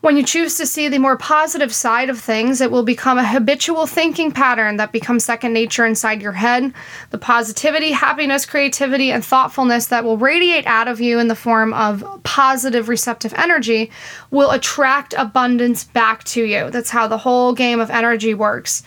When 0.00 0.16
you 0.16 0.22
choose 0.22 0.56
to 0.56 0.64
see 0.64 0.88
the 0.88 0.98
more 0.98 1.18
positive 1.18 1.74
side 1.74 2.08
of 2.08 2.18
things, 2.18 2.62
it 2.62 2.70
will 2.70 2.84
become 2.84 3.18
a 3.18 3.26
habitual 3.26 3.86
thinking 3.86 4.32
pattern 4.32 4.78
that 4.78 4.92
becomes 4.92 5.24
second 5.24 5.52
nature 5.52 5.84
inside 5.84 6.22
your 6.22 6.32
head. 6.32 6.72
The 7.10 7.18
positivity, 7.18 7.92
happiness, 7.92 8.46
creativity, 8.46 9.10
and 9.12 9.22
thoughtfulness 9.22 9.88
that 9.88 10.02
will 10.02 10.16
radiate 10.16 10.66
out 10.66 10.88
of 10.88 11.02
you 11.02 11.18
in 11.18 11.28
the 11.28 11.34
form 11.34 11.74
of 11.74 12.02
positive 12.22 12.88
receptive 12.88 13.34
energy 13.34 13.90
will 14.30 14.52
attract 14.52 15.12
abundance 15.18 15.84
back 15.84 16.24
to 16.24 16.44
you. 16.44 16.70
That's 16.70 16.90
how 16.90 17.06
the 17.06 17.18
whole 17.18 17.52
game 17.52 17.78
of 17.78 17.90
energy 17.90 18.32
works. 18.32 18.82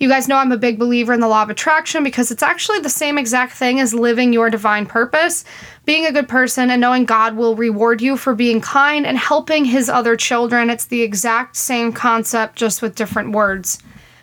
You 0.00 0.08
guys 0.08 0.28
know 0.28 0.36
I'm 0.36 0.50
a 0.50 0.56
big 0.56 0.78
believer 0.78 1.12
in 1.12 1.20
the 1.20 1.28
law 1.28 1.42
of 1.42 1.50
attraction 1.50 2.02
because 2.02 2.30
it's 2.30 2.42
actually 2.42 2.78
the 2.78 2.88
same 2.88 3.18
exact 3.18 3.52
thing 3.52 3.80
as 3.80 3.92
living 3.92 4.32
your 4.32 4.48
divine 4.48 4.86
purpose, 4.86 5.44
being 5.84 6.06
a 6.06 6.12
good 6.12 6.26
person, 6.26 6.70
and 6.70 6.80
knowing 6.80 7.04
God 7.04 7.36
will 7.36 7.54
reward 7.54 8.00
you 8.00 8.16
for 8.16 8.34
being 8.34 8.62
kind 8.62 9.06
and 9.06 9.18
helping 9.18 9.66
his 9.66 9.90
other 9.90 10.16
children. 10.16 10.70
It's 10.70 10.86
the 10.86 11.02
exact 11.02 11.54
same 11.56 11.92
concept, 11.92 12.56
just 12.56 12.80
with 12.80 12.94
different 12.94 13.32
words. 13.32 13.78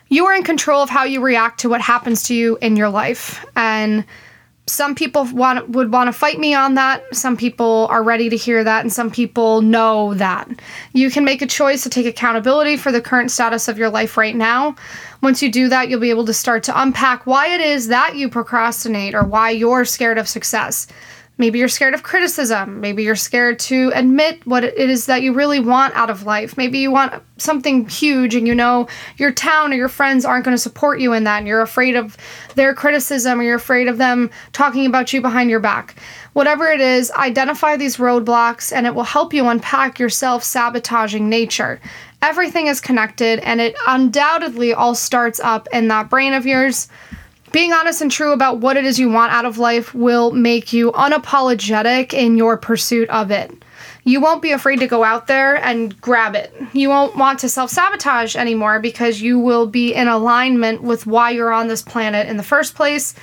You 0.08 0.26
are 0.26 0.34
in 0.34 0.42
control 0.42 0.82
of 0.82 0.90
how 0.90 1.04
you 1.04 1.20
react 1.20 1.60
to 1.60 1.68
what 1.68 1.80
happens 1.80 2.24
to 2.24 2.34
you 2.34 2.58
in 2.60 2.74
your 2.74 2.88
life. 2.88 3.46
And 3.54 4.04
some 4.68 4.94
people 4.94 5.24
want 5.32 5.70
would 5.70 5.92
want 5.92 6.08
to 6.08 6.12
fight 6.12 6.38
me 6.38 6.54
on 6.54 6.74
that. 6.74 7.02
Some 7.14 7.36
people 7.36 7.86
are 7.90 8.02
ready 8.02 8.28
to 8.28 8.36
hear 8.36 8.62
that 8.62 8.82
and 8.82 8.92
some 8.92 9.10
people 9.10 9.62
know 9.62 10.14
that. 10.14 10.48
You 10.92 11.10
can 11.10 11.24
make 11.24 11.42
a 11.42 11.46
choice 11.46 11.82
to 11.82 11.90
take 11.90 12.06
accountability 12.06 12.76
for 12.76 12.92
the 12.92 13.00
current 13.00 13.30
status 13.30 13.68
of 13.68 13.78
your 13.78 13.90
life 13.90 14.16
right 14.16 14.36
now. 14.36 14.76
Once 15.22 15.42
you 15.42 15.50
do 15.50 15.68
that, 15.68 15.88
you'll 15.88 16.00
be 16.00 16.10
able 16.10 16.26
to 16.26 16.34
start 16.34 16.62
to 16.64 16.80
unpack 16.80 17.26
why 17.26 17.48
it 17.48 17.60
is 17.60 17.88
that 17.88 18.14
you 18.16 18.28
procrastinate 18.28 19.14
or 19.14 19.24
why 19.24 19.50
you're 19.50 19.84
scared 19.84 20.18
of 20.18 20.28
success. 20.28 20.86
Maybe 21.38 21.60
you're 21.60 21.68
scared 21.68 21.94
of 21.94 22.02
criticism. 22.02 22.80
Maybe 22.80 23.04
you're 23.04 23.14
scared 23.14 23.60
to 23.60 23.92
admit 23.94 24.44
what 24.44 24.64
it 24.64 24.76
is 24.76 25.06
that 25.06 25.22
you 25.22 25.32
really 25.32 25.60
want 25.60 25.94
out 25.94 26.10
of 26.10 26.24
life. 26.24 26.56
Maybe 26.56 26.78
you 26.80 26.90
want 26.90 27.22
something 27.36 27.88
huge 27.88 28.34
and 28.34 28.48
you 28.48 28.56
know 28.56 28.88
your 29.18 29.30
town 29.30 29.72
or 29.72 29.76
your 29.76 29.88
friends 29.88 30.24
aren't 30.24 30.44
going 30.44 30.56
to 30.56 30.60
support 30.60 30.98
you 30.98 31.12
in 31.12 31.22
that 31.24 31.38
and 31.38 31.46
you're 31.46 31.60
afraid 31.60 31.94
of 31.94 32.16
their 32.56 32.74
criticism 32.74 33.38
or 33.38 33.44
you're 33.44 33.54
afraid 33.54 33.86
of 33.86 33.98
them 33.98 34.30
talking 34.52 34.84
about 34.84 35.12
you 35.12 35.20
behind 35.20 35.48
your 35.48 35.60
back. 35.60 35.94
Whatever 36.32 36.66
it 36.66 36.80
is, 36.80 37.12
identify 37.12 37.76
these 37.76 37.98
roadblocks 37.98 38.72
and 38.72 38.84
it 38.84 38.94
will 38.96 39.04
help 39.04 39.32
you 39.32 39.46
unpack 39.46 40.00
your 40.00 40.10
self 40.10 40.42
sabotaging 40.42 41.28
nature. 41.28 41.80
Everything 42.20 42.66
is 42.66 42.80
connected 42.80 43.38
and 43.40 43.60
it 43.60 43.76
undoubtedly 43.86 44.74
all 44.74 44.96
starts 44.96 45.38
up 45.38 45.68
in 45.72 45.86
that 45.86 46.10
brain 46.10 46.32
of 46.32 46.46
yours 46.46 46.88
being 47.52 47.72
honest 47.72 48.02
and 48.02 48.10
true 48.10 48.32
about 48.32 48.58
what 48.58 48.76
it 48.76 48.84
is 48.84 48.98
you 48.98 49.10
want 49.10 49.32
out 49.32 49.44
of 49.44 49.58
life 49.58 49.94
will 49.94 50.30
make 50.32 50.72
you 50.72 50.92
unapologetic 50.92 52.12
in 52.12 52.36
your 52.36 52.56
pursuit 52.56 53.08
of 53.10 53.30
it. 53.30 53.52
You 54.04 54.20
won't 54.20 54.42
be 54.42 54.52
afraid 54.52 54.80
to 54.80 54.86
go 54.86 55.04
out 55.04 55.26
there 55.26 55.56
and 55.56 55.98
grab 56.00 56.34
it. 56.34 56.54
You 56.72 56.88
won't 56.88 57.16
want 57.16 57.40
to 57.40 57.48
self 57.48 57.70
sabotage 57.70 58.36
anymore 58.36 58.80
because 58.80 59.20
you 59.20 59.38
will 59.38 59.66
be 59.66 59.94
in 59.94 60.08
alignment 60.08 60.82
with 60.82 61.06
why 61.06 61.30
you're 61.30 61.52
on 61.52 61.68
this 61.68 61.82
planet 61.82 62.28
in 62.28 62.36
the 62.36 62.42
first 62.42 62.74
place. 62.74 63.14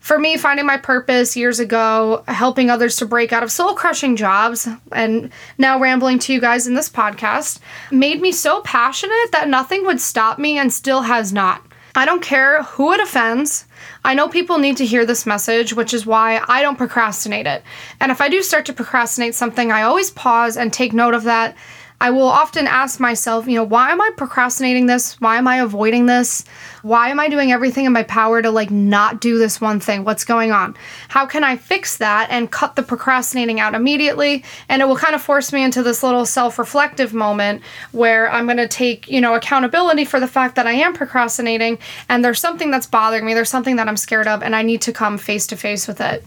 For 0.00 0.18
me, 0.18 0.36
finding 0.36 0.64
my 0.64 0.76
purpose 0.76 1.36
years 1.36 1.60
ago, 1.60 2.24
helping 2.28 2.70
others 2.70 2.96
to 2.96 3.06
break 3.06 3.32
out 3.32 3.42
of 3.42 3.50
soul 3.50 3.74
crushing 3.74 4.16
jobs, 4.16 4.68
and 4.92 5.30
now 5.58 5.78
rambling 5.78 6.18
to 6.20 6.32
you 6.32 6.40
guys 6.40 6.66
in 6.66 6.74
this 6.74 6.88
podcast, 6.88 7.58
made 7.90 8.20
me 8.20 8.30
so 8.30 8.60
passionate 8.62 9.32
that 9.32 9.48
nothing 9.48 9.84
would 9.84 10.00
stop 10.00 10.38
me 10.38 10.56
and 10.56 10.72
still 10.72 11.02
has 11.02 11.32
not. 11.32 11.62
I 11.98 12.04
don't 12.04 12.22
care 12.22 12.62
who 12.62 12.92
it 12.92 13.00
offends. 13.00 13.64
I 14.04 14.14
know 14.14 14.28
people 14.28 14.58
need 14.58 14.76
to 14.76 14.86
hear 14.86 15.04
this 15.04 15.26
message, 15.26 15.72
which 15.72 15.92
is 15.92 16.06
why 16.06 16.40
I 16.46 16.62
don't 16.62 16.78
procrastinate 16.78 17.48
it. 17.48 17.64
And 17.98 18.12
if 18.12 18.20
I 18.20 18.28
do 18.28 18.40
start 18.40 18.66
to 18.66 18.72
procrastinate 18.72 19.34
something, 19.34 19.72
I 19.72 19.82
always 19.82 20.12
pause 20.12 20.56
and 20.56 20.72
take 20.72 20.92
note 20.92 21.14
of 21.14 21.24
that 21.24 21.56
I 22.00 22.10
will 22.10 22.28
often 22.28 22.68
ask 22.68 23.00
myself, 23.00 23.48
you 23.48 23.56
know, 23.56 23.64
why 23.64 23.90
am 23.90 24.00
I 24.00 24.10
procrastinating 24.16 24.86
this? 24.86 25.20
Why 25.20 25.36
am 25.36 25.48
I 25.48 25.56
avoiding 25.56 26.06
this? 26.06 26.44
Why 26.82 27.08
am 27.08 27.18
I 27.18 27.28
doing 27.28 27.50
everything 27.50 27.86
in 27.86 27.92
my 27.92 28.04
power 28.04 28.40
to 28.40 28.52
like 28.52 28.70
not 28.70 29.20
do 29.20 29.36
this 29.36 29.60
one 29.60 29.80
thing? 29.80 30.04
What's 30.04 30.24
going 30.24 30.52
on? 30.52 30.76
How 31.08 31.26
can 31.26 31.42
I 31.42 31.56
fix 31.56 31.96
that 31.96 32.28
and 32.30 32.52
cut 32.52 32.76
the 32.76 32.84
procrastinating 32.84 33.58
out 33.58 33.74
immediately? 33.74 34.44
And 34.68 34.80
it 34.80 34.86
will 34.86 34.96
kind 34.96 35.16
of 35.16 35.22
force 35.22 35.52
me 35.52 35.64
into 35.64 35.82
this 35.82 36.04
little 36.04 36.24
self-reflective 36.24 37.12
moment 37.12 37.62
where 37.90 38.30
I'm 38.30 38.46
going 38.46 38.58
to 38.58 38.68
take, 38.68 39.08
you 39.08 39.20
know, 39.20 39.34
accountability 39.34 40.04
for 40.04 40.20
the 40.20 40.28
fact 40.28 40.54
that 40.54 40.68
I 40.68 40.72
am 40.72 40.94
procrastinating 40.94 41.78
and 42.08 42.24
there's 42.24 42.40
something 42.40 42.70
that's 42.70 42.86
bothering 42.86 43.26
me, 43.26 43.34
there's 43.34 43.50
something 43.50 43.74
that 43.74 43.88
I'm 43.88 43.96
scared 43.96 44.28
of 44.28 44.44
and 44.44 44.54
I 44.54 44.62
need 44.62 44.82
to 44.82 44.92
come 44.92 45.18
face 45.18 45.48
to 45.48 45.56
face 45.56 45.88
with 45.88 46.00
it. 46.00 46.24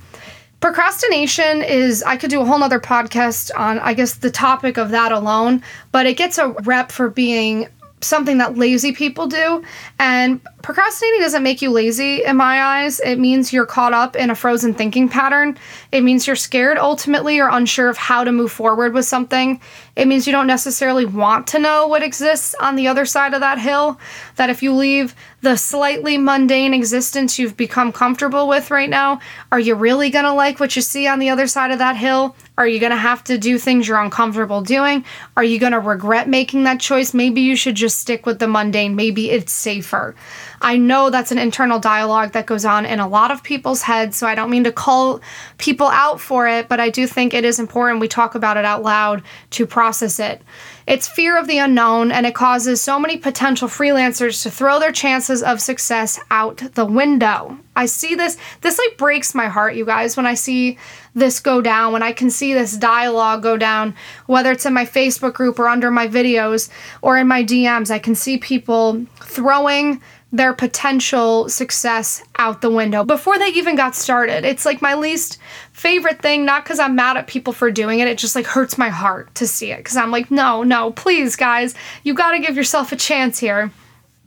Procrastination 0.61 1.63
is, 1.63 2.03
I 2.03 2.17
could 2.17 2.29
do 2.29 2.39
a 2.39 2.45
whole 2.45 2.59
nother 2.59 2.79
podcast 2.79 3.51
on, 3.57 3.79
I 3.79 3.93
guess, 3.93 4.13
the 4.15 4.31
topic 4.31 4.77
of 4.77 4.91
that 4.91 5.11
alone, 5.11 5.63
but 5.91 6.05
it 6.05 6.17
gets 6.17 6.37
a 6.37 6.49
rep 6.63 6.91
for 6.91 7.09
being 7.09 7.67
something 7.99 8.37
that 8.37 8.57
lazy 8.57 8.91
people 8.91 9.27
do. 9.27 9.63
And 9.99 10.39
procrastinating 10.61 11.21
doesn't 11.21 11.43
make 11.43 11.61
you 11.61 11.71
lazy 11.71 12.23
in 12.23 12.37
my 12.37 12.61
eyes. 12.61 12.99
It 12.99 13.17
means 13.17 13.51
you're 13.51 13.65
caught 13.65 13.93
up 13.93 14.15
in 14.15 14.29
a 14.29 14.35
frozen 14.35 14.73
thinking 14.73 15.09
pattern. 15.09 15.57
It 15.91 16.01
means 16.01 16.27
you're 16.27 16.35
scared 16.35 16.77
ultimately 16.77 17.39
or 17.39 17.49
unsure 17.49 17.89
of 17.89 17.97
how 17.97 18.23
to 18.23 18.31
move 18.31 18.51
forward 18.51 18.93
with 18.93 19.05
something. 19.05 19.59
It 19.95 20.07
means 20.07 20.25
you 20.25 20.31
don't 20.31 20.47
necessarily 20.47 21.05
want 21.05 21.47
to 21.47 21.59
know 21.59 21.87
what 21.87 22.03
exists 22.03 22.55
on 22.59 22.75
the 22.75 22.87
other 22.87 23.05
side 23.05 23.33
of 23.33 23.41
that 23.41 23.59
hill. 23.59 23.99
That 24.37 24.49
if 24.49 24.63
you 24.63 24.73
leave 24.73 25.15
the 25.41 25.57
slightly 25.57 26.17
mundane 26.17 26.73
existence 26.73 27.37
you've 27.39 27.57
become 27.57 27.91
comfortable 27.91 28.47
with 28.47 28.71
right 28.71 28.89
now, 28.89 29.19
are 29.51 29.59
you 29.59 29.75
really 29.75 30.09
going 30.09 30.25
to 30.25 30.33
like 30.33 30.59
what 30.59 30.75
you 30.75 30.81
see 30.81 31.07
on 31.07 31.19
the 31.19 31.29
other 31.29 31.47
side 31.47 31.71
of 31.71 31.79
that 31.79 31.97
hill? 31.97 32.35
Are 32.57 32.67
you 32.67 32.79
going 32.79 32.91
to 32.91 32.97
have 32.97 33.23
to 33.25 33.37
do 33.37 33.57
things 33.57 33.87
you're 33.87 33.99
uncomfortable 33.99 34.61
doing? 34.61 35.03
Are 35.35 35.43
you 35.43 35.59
going 35.59 35.71
to 35.71 35.79
regret 35.79 36.29
making 36.29 36.63
that 36.65 36.79
choice? 36.79 37.13
Maybe 37.13 37.41
you 37.41 37.55
should 37.55 37.75
just 37.75 37.99
stick 37.99 38.25
with 38.25 38.39
the 38.39 38.47
mundane. 38.47 38.95
Maybe 38.95 39.31
it's 39.31 39.51
safer. 39.51 40.15
I 40.61 40.77
know 40.77 41.09
that's 41.09 41.31
an 41.31 41.39
internal 41.39 41.79
dialogue 41.79 42.33
that 42.33 42.45
goes 42.45 42.65
on 42.65 42.85
in 42.85 42.99
a 42.99 43.07
lot 43.07 43.31
of 43.31 43.41
people's 43.41 43.81
heads, 43.81 44.15
so 44.15 44.27
I 44.27 44.35
don't 44.35 44.51
mean 44.51 44.63
to 44.65 44.71
call 44.71 45.19
people 45.57 45.87
out 45.87 46.21
for 46.21 46.47
it, 46.47 46.69
but 46.69 46.79
I 46.79 46.89
do 46.89 47.07
think 47.07 47.33
it 47.33 47.43
is 47.43 47.59
important 47.59 47.99
we 47.99 48.07
talk 48.07 48.35
about 48.35 48.57
it 48.57 48.65
out 48.65 48.83
loud 48.83 49.23
to 49.51 49.65
process 49.65 50.19
it. 50.19 50.41
It's 50.87 51.07
fear 51.07 51.37
of 51.37 51.47
the 51.47 51.57
unknown, 51.57 52.11
and 52.11 52.25
it 52.25 52.35
causes 52.35 52.81
so 52.81 52.99
many 52.99 53.17
potential 53.17 53.67
freelancers 53.67 54.43
to 54.43 54.51
throw 54.51 54.79
their 54.79 54.91
chances 54.91 55.41
of 55.41 55.61
success 55.61 56.19
out 56.29 56.57
the 56.75 56.85
window. 56.85 57.57
I 57.75 57.85
see 57.85 58.15
this, 58.15 58.37
this 58.61 58.77
like 58.77 58.97
breaks 58.97 59.33
my 59.33 59.47
heart, 59.47 59.75
you 59.75 59.85
guys, 59.85 60.17
when 60.17 60.25
I 60.25 60.33
see 60.35 60.77
this 61.15 61.39
go 61.39 61.61
down, 61.61 61.93
when 61.93 62.03
I 62.03 62.11
can 62.11 62.29
see 62.29 62.53
this 62.53 62.77
dialogue 62.77 63.41
go 63.41 63.57
down, 63.57 63.95
whether 64.27 64.51
it's 64.51 64.65
in 64.65 64.73
my 64.73 64.85
Facebook 64.85 65.33
group 65.33 65.57
or 65.59 65.67
under 65.67 65.89
my 65.89 66.07
videos 66.07 66.69
or 67.01 67.17
in 67.17 67.27
my 67.27 67.43
DMs. 67.43 67.89
I 67.91 67.99
can 67.99 68.15
see 68.15 68.37
people 68.37 69.05
throwing 69.21 70.01
their 70.31 70.53
potential 70.53 71.49
success 71.49 72.23
out 72.37 72.61
the 72.61 72.69
window 72.69 73.03
before 73.03 73.37
they 73.37 73.49
even 73.49 73.75
got 73.75 73.95
started. 73.95 74.45
It's 74.45 74.65
like 74.65 74.81
my 74.81 74.93
least 74.93 75.37
favorite 75.73 76.21
thing, 76.21 76.45
not 76.45 76.63
because 76.63 76.79
I'm 76.79 76.95
mad 76.95 77.17
at 77.17 77.27
people 77.27 77.51
for 77.51 77.69
doing 77.69 77.99
it, 77.99 78.07
it 78.07 78.17
just 78.17 78.35
like 78.35 78.45
hurts 78.45 78.77
my 78.77 78.89
heart 78.89 79.33
to 79.35 79.47
see 79.47 79.71
it 79.71 79.77
because 79.77 79.97
I'm 79.97 80.11
like, 80.11 80.31
no, 80.31 80.63
no, 80.63 80.91
please, 80.91 81.35
guys, 81.35 81.75
you 82.03 82.13
got 82.13 82.31
to 82.31 82.39
give 82.39 82.55
yourself 82.55 82.91
a 82.91 82.95
chance 82.95 83.39
here. 83.39 83.71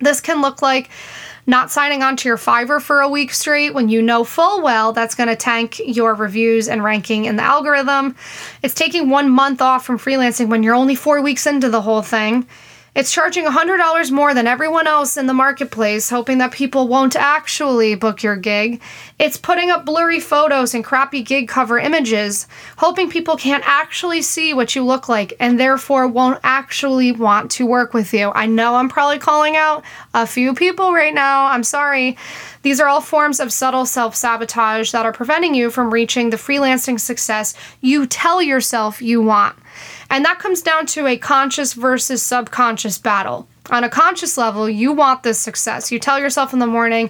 This 0.01 0.21
can 0.21 0.43
look 0.43 0.61
like 0.61 0.91
not 1.47 1.71
signing 1.71 2.03
on 2.03 2.17
to 2.17 2.29
your 2.29 2.39
Fiverr 2.39 2.81
for 2.81 3.01
a 3.01 3.09
week 3.09 3.33
straight 3.33 3.75
when 3.75 3.89
you 3.89 4.01
know 4.01 4.25
full 4.25 4.63
well 4.63 4.93
that's 4.93 5.15
going 5.15 5.29
to 5.29 5.37
tank 5.37 5.81
your 5.85 6.15
reviews 6.15 6.69
and 6.69 6.83
ranking 6.83 7.27
in 7.27 7.37
the 7.37 7.43
algorithm. 7.43 8.17
It's 8.63 8.75
taking 8.75 9.11
one 9.11 9.31
month 9.31 9.61
off 9.61 9.85
from 9.85 9.99
freelancing 9.99 10.49
when 10.49 10.63
you're 10.63 10.75
only 10.75 10.95
four 10.95 11.21
weeks 11.21 11.47
into 11.47 11.69
the 11.69 11.83
whole 11.83 12.03
thing. 12.03 12.47
It's 12.95 13.11
charging 13.11 13.45
$100 13.45 14.13
more 14.13 14.35
than 14.35 14.47
everyone 14.47 14.87
else 14.87 15.17
in 15.17 15.27
the 15.27 15.35
marketplace, 15.35 16.11
hoping 16.11 16.39
that 16.39 16.53
people 16.53 16.87
won't 16.87 17.17
actually 17.17 17.97
book 17.97 18.23
your 18.23 18.37
gig. 18.37 18.81
It's 19.19 19.37
putting 19.37 19.69
up 19.69 19.85
blurry 19.85 20.21
photos 20.21 20.75
and 20.75 20.85
crappy 20.85 21.23
gig 21.23 21.49
cover 21.49 21.77
images, 21.77 22.47
hoping 22.77 23.11
people 23.11 23.37
can't 23.37 23.65
actually 23.67 24.23
see 24.23 24.55
what 24.55 24.77
you 24.77 24.85
look 24.85 25.09
like 25.09 25.33
and 25.41 25.59
therefore 25.59 26.07
won't 26.07 26.39
actually 26.45 27.11
want 27.11 27.51
to 27.53 27.67
work 27.67 27.95
with 27.95 28.15
you. 28.15 28.31
I 28.33 28.47
know 28.47 28.77
I'm 28.77 28.89
probably 28.89 29.19
calling 29.19 29.57
out 29.57 29.83
a 30.15 30.25
few 30.25 30.55
people 30.55 30.93
right 30.93 31.13
now. 31.15 31.47
I'm 31.47 31.65
sorry. 31.65 32.17
These 32.63 32.79
are 32.79 32.87
all 32.87 33.01
forms 33.01 33.41
of 33.41 33.53
subtle 33.53 33.87
self 33.87 34.15
sabotage 34.15 34.93
that 34.93 35.05
are 35.05 35.13
preventing 35.13 35.57
you 35.57 35.69
from 35.69 35.93
reaching 35.93 36.31
the 36.31 36.37
freelancing 36.37 37.01
success 37.01 37.55
you 37.81 38.07
tell 38.07 38.41
yourself 38.41 39.03
you 39.03 39.21
want. 39.21 39.57
And 40.11 40.25
that 40.25 40.39
comes 40.39 40.63
down 40.63 40.87
to 40.87 41.07
a 41.07 41.17
conscious 41.17 41.73
versus 41.73 42.23
subconscious 42.23 42.99
battle. 42.99 43.49
On 43.71 43.83
a 43.83 43.89
conscious 43.89 44.37
level, 44.37 44.69
you 44.69 44.93
want 44.93 45.23
this 45.23 45.39
success. 45.39 45.91
You 45.91 45.99
tell 45.99 46.19
yourself 46.19 46.53
in 46.53 46.59
the 46.59 46.67
morning, 46.67 47.09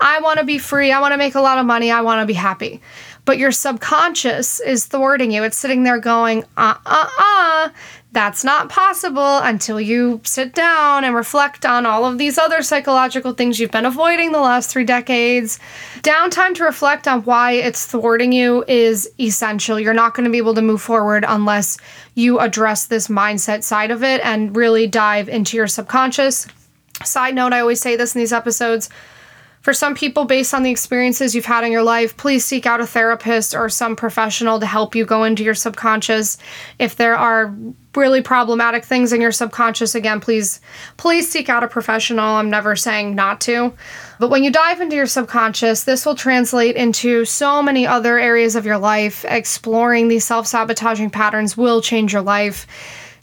I 0.00 0.20
want 0.20 0.38
to 0.38 0.44
be 0.44 0.58
free, 0.58 0.92
I 0.92 1.00
want 1.00 1.12
to 1.12 1.18
make 1.18 1.34
a 1.34 1.40
lot 1.40 1.58
of 1.58 1.64
money, 1.64 1.90
I 1.90 2.02
want 2.02 2.20
to 2.20 2.26
be 2.26 2.34
happy. 2.34 2.82
But 3.24 3.38
your 3.38 3.52
subconscious 3.52 4.60
is 4.60 4.84
thwarting 4.84 5.30
you. 5.30 5.44
It's 5.44 5.56
sitting 5.56 5.82
there 5.82 5.98
going, 5.98 6.44
uh 6.58 6.76
uh 6.84 7.08
uh, 7.18 7.68
that's 8.14 8.44
not 8.44 8.68
possible 8.68 9.38
until 9.38 9.80
you 9.80 10.20
sit 10.24 10.54
down 10.54 11.02
and 11.02 11.14
reflect 11.14 11.66
on 11.66 11.84
all 11.84 12.04
of 12.04 12.16
these 12.16 12.38
other 12.38 12.62
psychological 12.62 13.32
things 13.32 13.58
you've 13.58 13.72
been 13.72 13.84
avoiding 13.84 14.30
the 14.30 14.40
last 14.40 14.70
three 14.70 14.84
decades. 14.84 15.58
Downtime 16.02 16.54
to 16.54 16.64
reflect 16.64 17.08
on 17.08 17.24
why 17.24 17.52
it's 17.52 17.84
thwarting 17.86 18.32
you 18.32 18.64
is 18.68 19.10
essential. 19.18 19.80
You're 19.80 19.92
not 19.92 20.14
going 20.14 20.24
to 20.24 20.30
be 20.30 20.38
able 20.38 20.54
to 20.54 20.62
move 20.62 20.80
forward 20.80 21.24
unless 21.26 21.76
you 22.14 22.38
address 22.38 22.86
this 22.86 23.08
mindset 23.08 23.64
side 23.64 23.90
of 23.90 24.04
it 24.04 24.20
and 24.24 24.56
really 24.56 24.86
dive 24.86 25.28
into 25.28 25.56
your 25.56 25.66
subconscious. 25.66 26.46
Side 27.04 27.34
note, 27.34 27.52
I 27.52 27.60
always 27.60 27.80
say 27.80 27.96
this 27.96 28.14
in 28.14 28.20
these 28.20 28.32
episodes 28.32 28.88
for 29.64 29.72
some 29.72 29.94
people, 29.94 30.26
based 30.26 30.52
on 30.52 30.62
the 30.62 30.70
experiences 30.70 31.34
you've 31.34 31.46
had 31.46 31.64
in 31.64 31.72
your 31.72 31.82
life, 31.82 32.18
please 32.18 32.44
seek 32.44 32.66
out 32.66 32.82
a 32.82 32.86
therapist 32.86 33.54
or 33.54 33.70
some 33.70 33.96
professional 33.96 34.60
to 34.60 34.66
help 34.66 34.94
you 34.94 35.06
go 35.06 35.24
into 35.24 35.42
your 35.42 35.54
subconscious. 35.54 36.36
If 36.78 36.96
there 36.96 37.16
are 37.16 37.56
really 37.96 38.20
problematic 38.20 38.84
things 38.84 39.10
in 39.10 39.22
your 39.22 39.32
subconscious, 39.32 39.94
again, 39.94 40.20
please 40.20 40.60
please 40.98 41.30
seek 41.30 41.48
out 41.48 41.64
a 41.64 41.68
professional. 41.68 42.26
I'm 42.26 42.50
never 42.50 42.76
saying 42.76 43.14
not 43.14 43.40
to. 43.42 43.72
But 44.20 44.28
when 44.28 44.44
you 44.44 44.52
dive 44.52 44.82
into 44.82 44.96
your 44.96 45.06
subconscious, 45.06 45.84
this 45.84 46.04
will 46.04 46.14
translate 46.14 46.76
into 46.76 47.24
so 47.24 47.62
many 47.62 47.86
other 47.86 48.18
areas 48.18 48.56
of 48.56 48.66
your 48.66 48.76
life. 48.76 49.24
Exploring 49.24 50.08
these 50.08 50.26
self-sabotaging 50.26 51.08
patterns 51.08 51.56
will 51.56 51.80
change 51.80 52.12
your 52.12 52.20
life. 52.20 52.66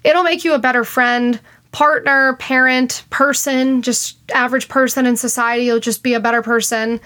It'll 0.04 0.24
make 0.24 0.44
you 0.44 0.54
a 0.54 0.60
better 0.60 0.86
friend, 0.86 1.40
partner, 1.72 2.36
parent, 2.36 3.04
person, 3.10 3.82
just 3.82 4.18
average 4.32 4.68
person 4.68 5.06
in 5.06 5.16
society. 5.16 5.66
You'll 5.66 5.80
just 5.80 6.04
be 6.04 6.14
a 6.14 6.20
better 6.20 6.42
person. 6.42 7.00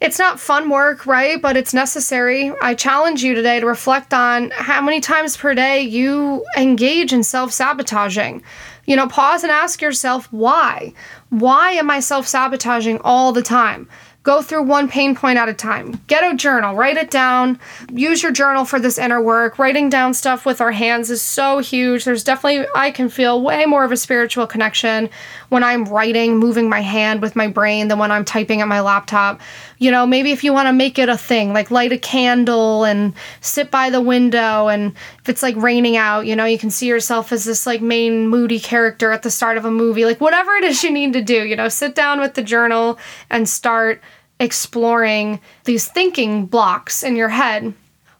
It's 0.00 0.18
not 0.18 0.38
fun 0.38 0.68
work, 0.68 1.06
right? 1.06 1.40
But 1.40 1.56
it's 1.56 1.72
necessary. 1.72 2.52
I 2.60 2.74
challenge 2.74 3.22
you 3.22 3.34
today 3.34 3.60
to 3.60 3.66
reflect 3.66 4.12
on 4.12 4.50
how 4.50 4.82
many 4.82 5.00
times 5.00 5.36
per 5.36 5.54
day 5.54 5.80
you 5.80 6.44
engage 6.56 7.12
in 7.12 7.22
self 7.22 7.52
sabotaging. 7.52 8.42
You 8.84 8.96
know, 8.96 9.08
pause 9.08 9.42
and 9.42 9.50
ask 9.50 9.80
yourself 9.80 10.30
why. 10.32 10.92
Why 11.30 11.72
am 11.72 11.90
I 11.90 12.00
self 12.00 12.28
sabotaging 12.28 13.00
all 13.02 13.32
the 13.32 13.42
time? 13.42 13.88
Go 14.26 14.42
through 14.42 14.64
one 14.64 14.88
pain 14.88 15.14
point 15.14 15.38
at 15.38 15.48
a 15.48 15.54
time. 15.54 16.00
Get 16.08 16.28
a 16.28 16.34
journal, 16.34 16.74
write 16.74 16.96
it 16.96 17.12
down. 17.12 17.60
Use 17.92 18.24
your 18.24 18.32
journal 18.32 18.64
for 18.64 18.80
this 18.80 18.98
inner 18.98 19.22
work. 19.22 19.56
Writing 19.56 19.88
down 19.88 20.14
stuff 20.14 20.44
with 20.44 20.60
our 20.60 20.72
hands 20.72 21.12
is 21.12 21.22
so 21.22 21.60
huge. 21.60 22.04
There's 22.04 22.24
definitely, 22.24 22.66
I 22.74 22.90
can 22.90 23.08
feel 23.08 23.40
way 23.40 23.66
more 23.66 23.84
of 23.84 23.92
a 23.92 23.96
spiritual 23.96 24.48
connection 24.48 25.10
when 25.48 25.62
I'm 25.62 25.84
writing, 25.84 26.38
moving 26.38 26.68
my 26.68 26.80
hand 26.80 27.22
with 27.22 27.36
my 27.36 27.48
brain 27.48 27.88
than 27.88 27.98
when 27.98 28.10
I'm 28.10 28.24
typing 28.24 28.60
at 28.60 28.68
my 28.68 28.80
laptop. 28.80 29.40
You 29.78 29.90
know, 29.90 30.06
maybe 30.06 30.32
if 30.32 30.42
you 30.42 30.52
want 30.52 30.68
to 30.68 30.72
make 30.72 30.98
it 30.98 31.08
a 31.08 31.16
thing, 31.16 31.52
like 31.52 31.70
light 31.70 31.92
a 31.92 31.98
candle 31.98 32.84
and 32.84 33.14
sit 33.40 33.70
by 33.70 33.90
the 33.90 34.00
window. 34.00 34.68
And 34.68 34.92
if 35.20 35.28
it's 35.28 35.42
like 35.42 35.56
raining 35.56 35.96
out, 35.96 36.26
you 36.26 36.36
know, 36.36 36.44
you 36.44 36.58
can 36.58 36.70
see 36.70 36.86
yourself 36.86 37.32
as 37.32 37.44
this 37.44 37.66
like 37.66 37.80
main 37.80 38.28
moody 38.28 38.60
character 38.60 39.12
at 39.12 39.22
the 39.22 39.30
start 39.30 39.56
of 39.56 39.64
a 39.64 39.70
movie. 39.70 40.04
Like 40.04 40.20
whatever 40.20 40.52
it 40.52 40.64
is 40.64 40.82
you 40.82 40.90
need 40.90 41.12
to 41.12 41.22
do, 41.22 41.44
you 41.44 41.56
know, 41.56 41.68
sit 41.68 41.94
down 41.94 42.20
with 42.20 42.34
the 42.34 42.42
journal 42.42 42.98
and 43.30 43.48
start 43.48 44.02
exploring 44.38 45.40
these 45.64 45.88
thinking 45.88 46.46
blocks 46.46 47.02
in 47.02 47.16
your 47.16 47.30
head. 47.30 47.72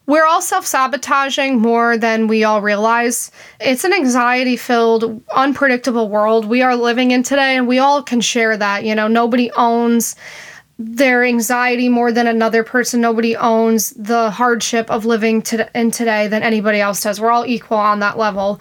We're 0.07 0.25
all 0.25 0.41
self 0.41 0.65
sabotaging 0.67 1.59
more 1.59 1.99
than 1.99 2.29
we 2.29 2.45
all 2.45 2.63
realize. 2.63 3.33
It's 3.61 3.83
an 3.85 3.93
anxiety 3.93 4.57
filled, 4.57 5.23
unpredictable 5.35 6.09
world 6.09 6.45
we 6.45 6.63
are 6.63 6.77
living 6.77 7.11
in 7.11 7.25
today, 7.25 7.57
and 7.57 7.67
we 7.67 7.81
all 7.81 8.03
can 8.03 8.21
share 8.21 8.57
that. 8.57 8.85
You 8.85 8.95
know, 8.95 9.09
nobody 9.09 9.51
owns 9.53 10.15
their 10.79 11.25
anxiety 11.25 11.89
more 11.89 12.13
than 12.13 12.27
another 12.27 12.63
person. 12.63 13.01
Nobody 13.01 13.35
owns 13.35 13.91
the 13.91 14.31
hardship 14.31 14.91
of 14.91 15.07
living 15.07 15.43
to- 15.43 15.69
in 15.75 15.91
today 15.91 16.29
than 16.29 16.43
anybody 16.43 16.81
else 16.81 17.01
does. 17.03 17.21
We're 17.21 17.31
all 17.31 17.47
equal 17.47 17.79
on 17.79 18.01
that 18.01 18.19
level 18.19 18.61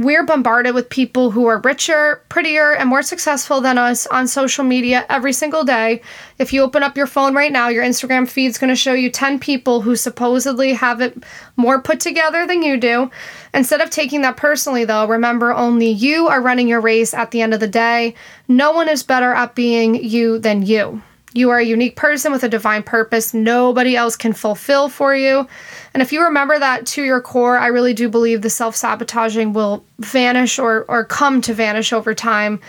we're 0.00 0.24
bombarded 0.24 0.74
with 0.74 0.88
people 0.88 1.30
who 1.30 1.44
are 1.44 1.58
richer, 1.58 2.22
prettier, 2.30 2.72
and 2.72 2.88
more 2.88 3.02
successful 3.02 3.60
than 3.60 3.76
us 3.76 4.06
on 4.06 4.26
social 4.26 4.64
media 4.64 5.04
every 5.10 5.34
single 5.34 5.62
day. 5.62 6.00
If 6.38 6.54
you 6.54 6.62
open 6.62 6.82
up 6.82 6.96
your 6.96 7.06
phone 7.06 7.34
right 7.34 7.52
now, 7.52 7.68
your 7.68 7.84
Instagram 7.84 8.26
feed's 8.26 8.56
going 8.56 8.70
to 8.70 8.76
show 8.76 8.94
you 8.94 9.10
10 9.10 9.38
people 9.38 9.82
who 9.82 9.94
supposedly 9.96 10.72
have 10.72 11.02
it 11.02 11.22
more 11.58 11.82
put 11.82 12.00
together 12.00 12.46
than 12.46 12.62
you 12.62 12.78
do. 12.78 13.10
Instead 13.52 13.82
of 13.82 13.90
taking 13.90 14.22
that 14.22 14.38
personally, 14.38 14.86
though, 14.86 15.06
remember 15.06 15.52
only 15.52 15.90
you 15.90 16.28
are 16.28 16.40
running 16.40 16.66
your 16.66 16.80
race 16.80 17.12
at 17.12 17.30
the 17.30 17.42
end 17.42 17.52
of 17.52 17.60
the 17.60 17.68
day. 17.68 18.14
No 18.48 18.72
one 18.72 18.88
is 18.88 19.02
better 19.02 19.34
at 19.34 19.54
being 19.54 19.96
you 19.96 20.38
than 20.38 20.62
you. 20.62 21.02
You 21.32 21.50
are 21.50 21.58
a 21.58 21.64
unique 21.64 21.94
person 21.94 22.32
with 22.32 22.42
a 22.42 22.48
divine 22.48 22.82
purpose. 22.82 23.32
Nobody 23.32 23.94
else 23.94 24.16
can 24.16 24.32
fulfill 24.32 24.88
for 24.88 25.14
you. 25.14 25.46
And 25.94 26.02
if 26.02 26.12
you 26.12 26.22
remember 26.22 26.58
that 26.58 26.86
to 26.86 27.02
your 27.02 27.20
core, 27.20 27.56
I 27.56 27.68
really 27.68 27.94
do 27.94 28.08
believe 28.08 28.42
the 28.42 28.50
self 28.50 28.74
sabotaging 28.74 29.52
will 29.52 29.84
vanish 29.98 30.58
or, 30.58 30.84
or 30.88 31.04
come 31.04 31.40
to 31.42 31.54
vanish 31.54 31.92
over 31.92 32.14
time. 32.14 32.60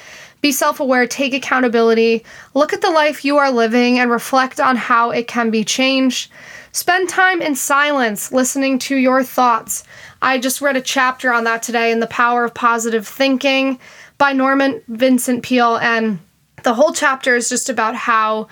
Be 0.41 0.52
self 0.52 0.80
aware, 0.80 1.08
take 1.08 1.34
accountability, 1.34 2.24
look 2.54 2.74
at 2.74 2.82
the 2.82 2.89
life 2.89 3.26
you 3.26 3.38
are 3.38 3.52
living, 3.52 4.00
and 4.00 4.10
reflect 4.10 4.60
on 4.60 4.76
how 4.76 5.12
it 5.12 5.28
can 5.28 5.50
be 5.50 5.63
changed. 5.63 6.32
Spend 6.71 7.10
time 7.10 7.41
in 7.41 7.56
silence, 7.56 8.32
listening 8.32 8.80
to 8.80 8.95
your 8.95 9.24
thoughts. 9.24 9.84
I 10.21 10.38
just 10.38 10.62
read 10.62 10.78
a 10.78 10.82
chapter 10.82 11.34
on 11.34 11.43
that 11.43 11.62
today 11.63 11.91
in 11.91 12.00
The 12.00 12.08
Power 12.08 12.45
of 12.45 12.54
Positive 12.54 13.08
Thinking 13.08 13.80
by 14.17 14.34
Norman 14.34 14.82
Vincent 14.88 15.43
Peale, 15.43 15.78
and 15.78 16.19
the 16.63 16.74
whole 16.74 16.93
chapter 16.93 17.36
is 17.36 17.50
just 17.50 17.69
about 17.69 17.95
how 17.95 18.47